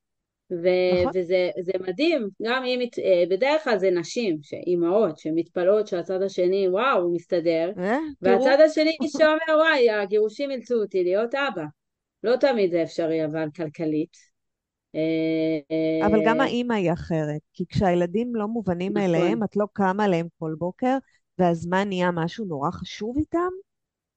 ו- 0.52 1.02
נכון. 1.02 1.12
וזה 1.16 1.72
מדהים, 1.88 2.30
גם 2.44 2.64
אם, 2.64 2.80
בדרך 3.30 3.64
כלל 3.64 3.78
זה 3.78 3.92
נשים, 3.92 4.38
אימהות, 4.68 5.18
שמתפלאות 5.18 5.88
שהצד 5.88 6.22
השני, 6.22 6.68
וואו, 6.70 7.02
הוא 7.02 7.16
מסתדר, 7.16 7.72
אה, 7.78 7.98
תראו. 8.24 8.46
והצד 8.46 8.64
השני 8.66 8.98
שאומר, 9.18 9.58
וואי, 9.58 9.90
הגירושים 9.90 10.52
אילצו 10.52 10.76
אותי 10.76 11.04
להיות 11.04 11.36
אבא. 11.36 11.64
לא 12.24 12.36
תמיד 12.36 12.72
זה 12.72 12.84
אפשרי, 12.84 13.26
אבל 13.26 13.48
כלכלית. 13.56 14.34
אה, 14.96 16.08
אבל 16.08 16.20
גם 16.26 16.42
אה, 16.42 16.46
האימא 16.46 16.74
היא 16.74 16.94
אחרת, 16.94 17.42
כי 17.54 17.66
כשהילדים 17.70 18.36
לא 18.36 18.48
מובנים 18.48 18.92
נכון. 18.98 19.12
מאליהם, 19.12 19.44
את 19.44 19.56
לא 19.56 19.66
קמה 19.74 20.04
עליהם 20.04 20.28
כל 20.40 20.56
בוקר, 20.58 20.98
והזמן 21.40 21.88
נהיה 21.88 22.12
משהו 22.12 22.46
נורא 22.46 22.72
חשוב 22.72 23.18
איתם, 23.18 23.50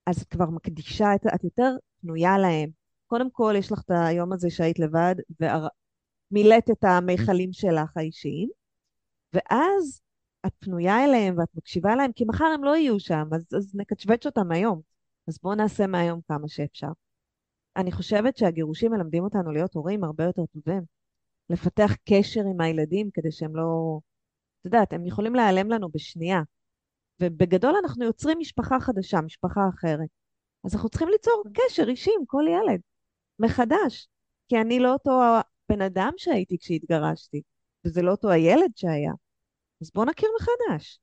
אז 0.06 0.22
את 0.22 0.28
כבר 0.28 0.50
מקדישה, 0.50 1.14
את, 1.14 1.26
את 1.34 1.44
יותר 1.44 1.70
פנויה 2.00 2.38
להם. 2.38 2.70
קודם 3.06 3.30
כל, 3.30 3.54
יש 3.58 3.72
לך 3.72 3.80
את 3.84 3.90
היום 3.90 4.32
הזה 4.32 4.50
שהיית 4.50 4.78
לבד, 4.78 5.14
ומילאת 6.30 6.70
את 6.70 6.84
המיכלים 6.84 7.52
שלך 7.52 7.96
האישיים, 7.96 8.48
ואז 9.32 10.00
את 10.46 10.52
פנויה 10.58 11.04
אליהם 11.04 11.38
ואת 11.38 11.48
מקשיבה 11.54 11.96
להם, 11.96 12.12
כי 12.12 12.24
מחר 12.24 12.44
הם 12.44 12.64
לא 12.64 12.76
יהיו 12.76 13.00
שם, 13.00 13.28
אז, 13.32 13.46
אז 13.56 13.74
נקצ'ווץ' 13.74 14.26
אותם 14.26 14.52
היום. 14.52 14.80
אז 15.28 15.38
בואו 15.42 15.54
נעשה 15.54 15.86
מהיום 15.86 16.20
כמה 16.28 16.48
שאפשר. 16.48 16.88
אני 17.76 17.92
חושבת 17.92 18.36
שהגירושים 18.36 18.92
מלמדים 18.92 19.24
אותנו 19.24 19.52
להיות 19.52 19.74
הורים 19.74 20.04
הרבה 20.04 20.24
יותר 20.24 20.42
טובים. 20.46 20.82
לפתח 21.50 21.92
קשר 22.08 22.40
עם 22.40 22.60
הילדים 22.60 23.10
כדי 23.14 23.32
שהם 23.32 23.56
לא... 23.56 23.98
את 24.60 24.64
יודעת, 24.64 24.92
הם 24.92 25.06
יכולים 25.06 25.34
להיעלם 25.34 25.70
לנו 25.70 25.88
בשנייה. 25.88 26.42
ובגדול 27.20 27.74
אנחנו 27.82 28.04
יוצרים 28.04 28.38
משפחה 28.38 28.80
חדשה, 28.80 29.20
משפחה 29.20 29.60
אחרת. 29.74 30.08
אז 30.64 30.74
אנחנו 30.74 30.88
צריכים 30.88 31.08
ליצור 31.08 31.44
קשר 31.54 31.88
אישי 31.88 32.10
עם 32.18 32.26
כל 32.26 32.44
ילד, 32.48 32.80
מחדש. 33.38 34.08
כי 34.48 34.60
אני 34.60 34.80
לא 34.80 34.92
אותו 34.92 35.20
בן 35.68 35.82
אדם 35.82 36.12
שהייתי 36.16 36.58
כשהתגרשתי, 36.58 37.42
וזה 37.86 38.02
לא 38.02 38.10
אותו 38.10 38.30
הילד 38.30 38.70
שהיה. 38.76 39.12
אז 39.82 39.90
בואו 39.94 40.06
נכיר 40.06 40.28
מחדש. 40.40 40.98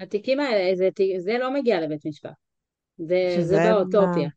התיקים 0.00 0.40
האלה, 0.40 0.76
זה, 0.76 0.88
זה 1.18 1.38
לא 1.38 1.54
מגיע 1.54 1.80
לבית 1.80 2.06
משפט. 2.06 2.30
זה, 2.98 3.36
זה 3.40 3.56
באוטופיה. 3.56 4.28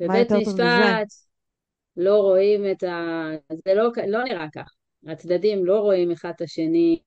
מה, 0.00 0.06
בבית? 0.06 0.32
משפט 0.32 1.06
לא 1.96 2.16
רואים 2.16 2.70
את 2.70 2.82
ה... 2.82 3.24
זה 3.64 3.74
לא, 3.74 3.90
לא 4.06 4.24
נראה 4.24 4.46
כך. 4.54 4.74
הצדדים 5.06 5.66
לא 5.66 5.80
רואים 5.80 6.10
אחד 6.10 6.32
את 6.36 6.40
השני, 6.40 7.00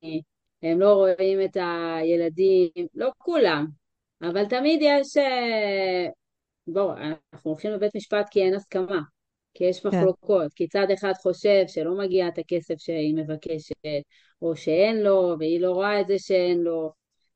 הם 0.63 0.79
לא 0.79 0.93
רואים 0.93 1.45
את 1.45 1.57
הילדים, 1.57 2.88
לא 2.93 3.11
כולם, 3.17 3.67
אבל 4.21 4.45
תמיד 4.45 4.79
יש... 4.81 5.17
אה, 5.17 6.07
בואו, 6.67 6.93
אנחנו 6.97 7.51
הולכים 7.51 7.71
לבית 7.71 7.95
משפט 7.95 8.29
כי 8.31 8.41
אין 8.41 8.53
הסכמה, 8.53 9.01
כי 9.54 9.64
יש 9.64 9.80
כן. 9.80 9.88
מחלוקות, 9.88 10.54
כי 10.54 10.68
צד 10.68 10.88
אחד 10.93 11.14
חושב 11.22 11.64
שלא 11.68 11.97
מגיע 11.97 12.28
את 12.28 12.38
הכסף 12.38 12.76
שהיא 12.78 13.16
מבקשת, 13.16 13.76
או 14.41 14.56
שאין 14.56 15.04
לו, 15.04 15.36
והיא 15.39 15.62
לא 15.62 15.72
רואה 15.72 16.01
את 16.01 16.08
זה 16.08 16.20
שאין 16.20 16.60
לו. 16.60 16.91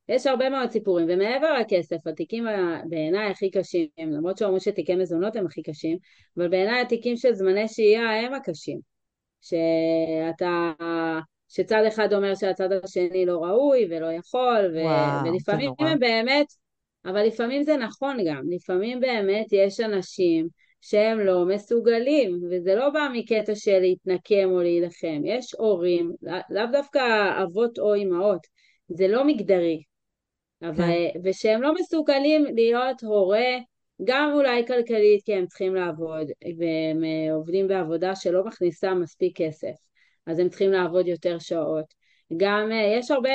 יש 0.10 0.28
הרבה 0.28 0.50
מאוד 0.50 0.72
סיפורים, 0.72 1.08
ומעבר 1.10 1.54
לכסף, 1.60 2.08
התיקים 2.08 2.46
בעיניי 2.90 3.32
הכי 3.32 3.52
קשים, 3.52 3.88
למרות 3.98 4.38
שאומרים 4.38 4.60
שתיקי 4.60 4.96
מזונות 4.96 5.36
הם 5.36 5.46
הכי 5.46 5.62
קשים, 5.62 5.98
אבל 6.38 6.48
בעיניי 6.48 6.82
התיקים 6.82 7.18
של 7.18 7.34
זמני 7.34 7.68
שהייה 7.68 8.12
הם 8.12 8.34
הקשים. 8.34 8.80
שאתה, 9.42 10.72
שצד 11.48 11.84
אחד 11.88 12.14
אומר 12.14 12.36
שהצד 12.36 12.70
השני 12.84 13.26
לא 13.26 13.44
ראוי 13.44 13.88
ולא 13.90 14.12
יכול, 14.12 14.72
ו, 14.76 14.82
וואו, 14.84 15.26
ולפעמים. 15.26 15.72
הם 15.80 16.00
באמת, 16.00 16.48
אבל 17.06 17.24
לפעמים 17.24 17.64
זה 17.64 17.78
נכון 17.78 18.18
גם, 18.28 18.44
לפעמים 18.50 19.00
באמת 19.00 19.46
יש 19.52 19.80
אנשים 19.80 20.48
שהם 20.82 21.20
לא 21.20 21.46
מסוגלים, 21.46 22.40
וזה 22.52 22.76
לא 22.76 22.90
בא 22.90 23.08
מקטע 23.14 23.56
של 23.56 23.80
להתנקם 23.80 24.50
או 24.52 24.62
להילחם, 24.62 25.22
יש 25.26 25.56
הורים, 25.58 26.12
לאו 26.50 26.66
דווקא 26.72 27.00
אבות 27.44 27.80
או 27.80 27.94
אימהות, 27.94 28.48
זה 28.88 29.08
לא 29.08 29.28
מגדרי, 29.28 29.84
אבל, 30.62 30.74
כן. 30.74 31.20
ושהם 31.24 31.62
לא 31.62 31.74
מסוגלים 31.74 32.46
להיות 32.46 33.04
הורה, 33.04 33.58
גם 34.04 34.32
אולי 34.34 34.68
כלכלית 34.68 35.24
כי 35.26 35.34
הם 35.34 35.48
צריכים 35.48 35.76
לעבוד, 35.76 36.28
והם 36.58 37.04
אה, 37.04 37.34
עובדים 37.34 37.68
בעבודה 37.68 38.16
שלא 38.16 38.46
מכניסה 38.46 38.94
מספיק 38.94 39.38
כסף, 39.38 39.74
אז 40.26 40.40
הם 40.40 40.50
צריכים 40.50 40.72
לעבוד 40.72 41.08
יותר 41.08 41.40
שעות. 41.40 41.86
גם 42.38 42.72
אה, 42.72 42.98
יש 42.98 43.12
הרבה 43.12 43.30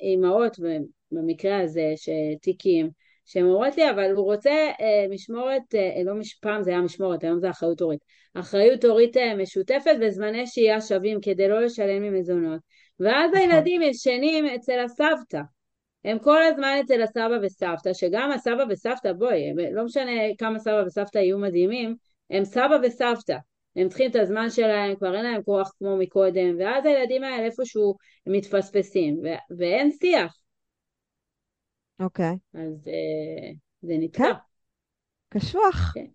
אימהות 0.00 0.56
במקרה 1.12 1.60
הזה, 1.60 1.92
שתיקים, 1.96 2.90
שהן 3.26 3.44
אומרות 3.44 3.76
לי, 3.76 3.90
אבל 3.90 4.10
הוא 4.10 4.24
רוצה 4.24 4.50
אה, 4.50 5.06
משמורת, 5.10 5.74
אה, 5.74 6.02
לא 6.04 6.14
מש... 6.14 6.34
פעם 6.34 6.62
זה 6.62 6.70
היה 6.70 6.80
משמורת, 6.80 7.24
היום 7.24 7.40
זה 7.40 7.50
אחריות 7.50 7.80
הורית. 7.80 8.00
אחריות 8.34 8.84
הורית 8.84 9.16
אה, 9.16 9.34
משותפת 9.34 9.96
וזמני 10.00 10.46
שהייה 10.46 10.80
שווים 10.80 11.18
כדי 11.22 11.48
לא 11.48 11.60
לשלם 11.60 12.02
ממזונות. 12.02 12.60
ואז 13.00 13.30
נכון. 13.30 13.50
הילדים 13.50 13.82
ישנים 13.82 14.46
אצל 14.46 14.78
הסבתא. 14.78 15.40
הם 16.04 16.18
כל 16.18 16.42
הזמן 16.42 16.80
אצל 16.84 17.02
הסבא 17.02 17.36
וסבתא, 17.42 17.92
שגם 17.92 18.30
הסבא 18.30 18.64
וסבתא, 18.68 19.12
בואי, 19.12 19.52
לא 19.72 19.84
משנה 19.84 20.12
כמה 20.38 20.58
סבא 20.58 20.82
וסבתא 20.86 21.18
יהיו 21.18 21.38
מדהימים, 21.38 21.94
הם 22.30 22.44
סבא 22.44 22.78
וסבתא. 22.82 23.36
הם 23.76 23.88
צריכים 23.88 24.10
את 24.10 24.16
הזמן 24.16 24.50
שלהם, 24.50 24.96
כבר 24.96 25.16
אין 25.16 25.24
להם 25.24 25.42
כוח 25.42 25.72
כמו 25.78 25.96
מקודם, 25.96 26.56
ואז 26.58 26.86
הילדים 26.86 27.24
האלה 27.24 27.44
איפשהו 27.44 27.94
מתפספסים, 28.26 29.18
ו- 29.24 29.56
ואין 29.58 29.90
שיח. 29.90 30.36
אוקיי. 32.00 32.36
אז 32.54 32.88
אה, 32.88 33.52
זה 33.82 33.94
נתקע. 33.98 34.24
כן, 34.24 35.38
קשוח. 35.38 35.92
כן. 35.94 36.06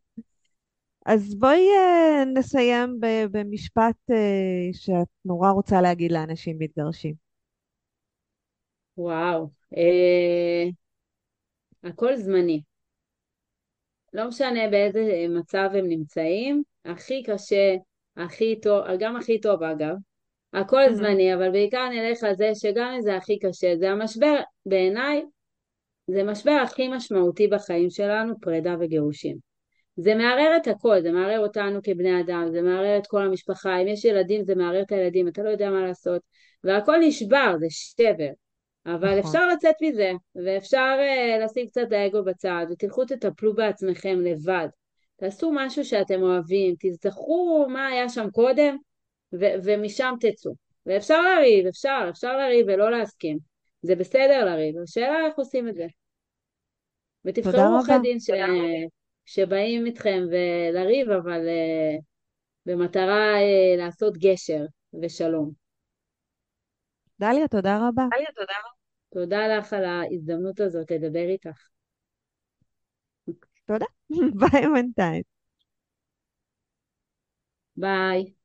אז 1.05 1.35
בואי 1.35 1.59
אה, 1.77 2.25
נסיים 2.25 2.97
במשפט 3.31 3.95
אה, 4.11 4.69
שאת 4.73 5.07
נורא 5.25 5.49
רוצה 5.49 5.81
להגיד 5.81 6.11
לאנשים 6.11 6.55
מתגרשים. 6.59 7.13
וואו. 8.97 9.49
אה, 9.77 10.69
הכל 11.83 12.15
זמני. 12.15 12.61
לא 14.13 14.27
משנה 14.27 14.67
באיזה 14.71 15.25
מצב 15.29 15.69
הם 15.73 15.87
נמצאים, 15.89 16.63
הכי 16.85 17.23
קשה, 17.23 17.75
הכי 18.17 18.59
טוב, 18.61 18.85
גם 18.99 19.15
הכי 19.15 19.41
טוב 19.41 19.63
אגב, 19.63 19.95
הכל. 20.53 20.93
זמני, 20.93 21.35
אבל 21.35 21.51
בעיקר 21.51 21.89
נלך 21.89 22.23
על 22.23 22.35
זה 22.35 22.51
שגם 22.55 22.91
אם 22.95 23.01
זה 23.01 23.15
הכי 23.17 23.39
קשה, 23.39 23.73
זה 23.79 23.89
המשבר, 23.91 24.35
בעיניי, 24.65 25.25
זה 26.13 26.21
המשבר 26.21 26.51
הכי 26.51 26.87
משמעותי 26.87 27.47
בחיים 27.47 27.89
שלנו, 27.89 28.33
פרידה 28.41 28.75
וגירושים. 28.79 29.37
זה 29.95 30.15
מערער 30.15 30.57
את 30.57 30.67
הכל, 30.67 31.01
זה 31.01 31.11
מערער 31.11 31.39
אותנו 31.39 31.79
כבני 31.83 32.21
אדם, 32.21 32.47
זה 32.51 32.61
מערער 32.61 32.97
את 32.97 33.07
כל 33.07 33.25
המשפחה, 33.25 33.77
אם 33.77 33.87
יש 33.87 34.05
ילדים 34.05 34.43
זה 34.43 34.55
מערער 34.55 34.81
את 34.81 34.91
הילדים, 34.91 35.27
אתה 35.27 35.43
לא 35.43 35.49
יודע 35.49 35.69
מה 35.69 35.85
לעשות, 35.85 36.21
והכל 36.63 36.97
נשבר, 36.97 37.55
זה 37.59 37.67
שבר. 37.69 38.31
אבל 38.85 39.19
נכון. 39.19 39.19
אפשר 39.19 39.47
לצאת 39.47 39.75
מזה, 39.81 40.11
ואפשר 40.45 40.97
uh, 40.99 41.43
לשים 41.43 41.67
קצת 41.67 41.91
האגו 41.91 42.23
בצד, 42.23 42.65
ותלכו 42.71 43.05
תטפלו 43.05 43.55
בעצמכם 43.55 44.19
לבד. 44.21 44.67
תעשו 45.15 45.51
משהו 45.53 45.85
שאתם 45.85 46.21
אוהבים, 46.21 46.75
תזכרו 46.79 47.65
מה 47.69 47.87
היה 47.87 48.09
שם 48.09 48.29
קודם, 48.29 48.77
ו- 49.33 49.55
ומשם 49.63 50.13
תצאו. 50.19 50.51
ואפשר 50.85 51.21
לריב, 51.21 51.67
אפשר, 51.67 52.07
אפשר 52.09 52.37
לריב 52.37 52.65
ולא 52.69 52.91
להסכים. 52.91 53.37
זה 53.81 53.95
בסדר 53.95 54.45
לריב, 54.45 54.75
השאלה 54.83 55.25
איך 55.25 55.37
עושים 55.37 55.67
את 55.67 55.75
זה. 55.75 55.85
ותבחרו 57.25 57.51
תודה 57.51 57.67
עורכי 57.67 57.91
רבה. 57.91 58.01
דין 58.01 58.19
ש... 58.19 58.29
שבאים 59.25 59.85
איתכם 59.85 60.19
ולריב, 60.31 61.09
אבל 61.09 61.47
uh, 61.47 62.01
במטרה 62.65 63.35
uh, 63.37 63.77
לעשות 63.77 64.17
גשר 64.17 64.65
ושלום. 65.01 65.51
דליה, 67.19 67.47
תודה 67.47 67.87
רבה. 67.87 68.03
תודה 69.13 69.57
לך 69.57 69.73
על 69.73 69.85
ההזדמנות 69.85 70.59
הזאת 70.59 70.91
לדבר 70.91 71.29
איתך. 71.29 71.67
תודה. 73.65 73.85
ביי 74.39 74.67
בינתיים. 74.73 75.23
ביי. 77.75 78.40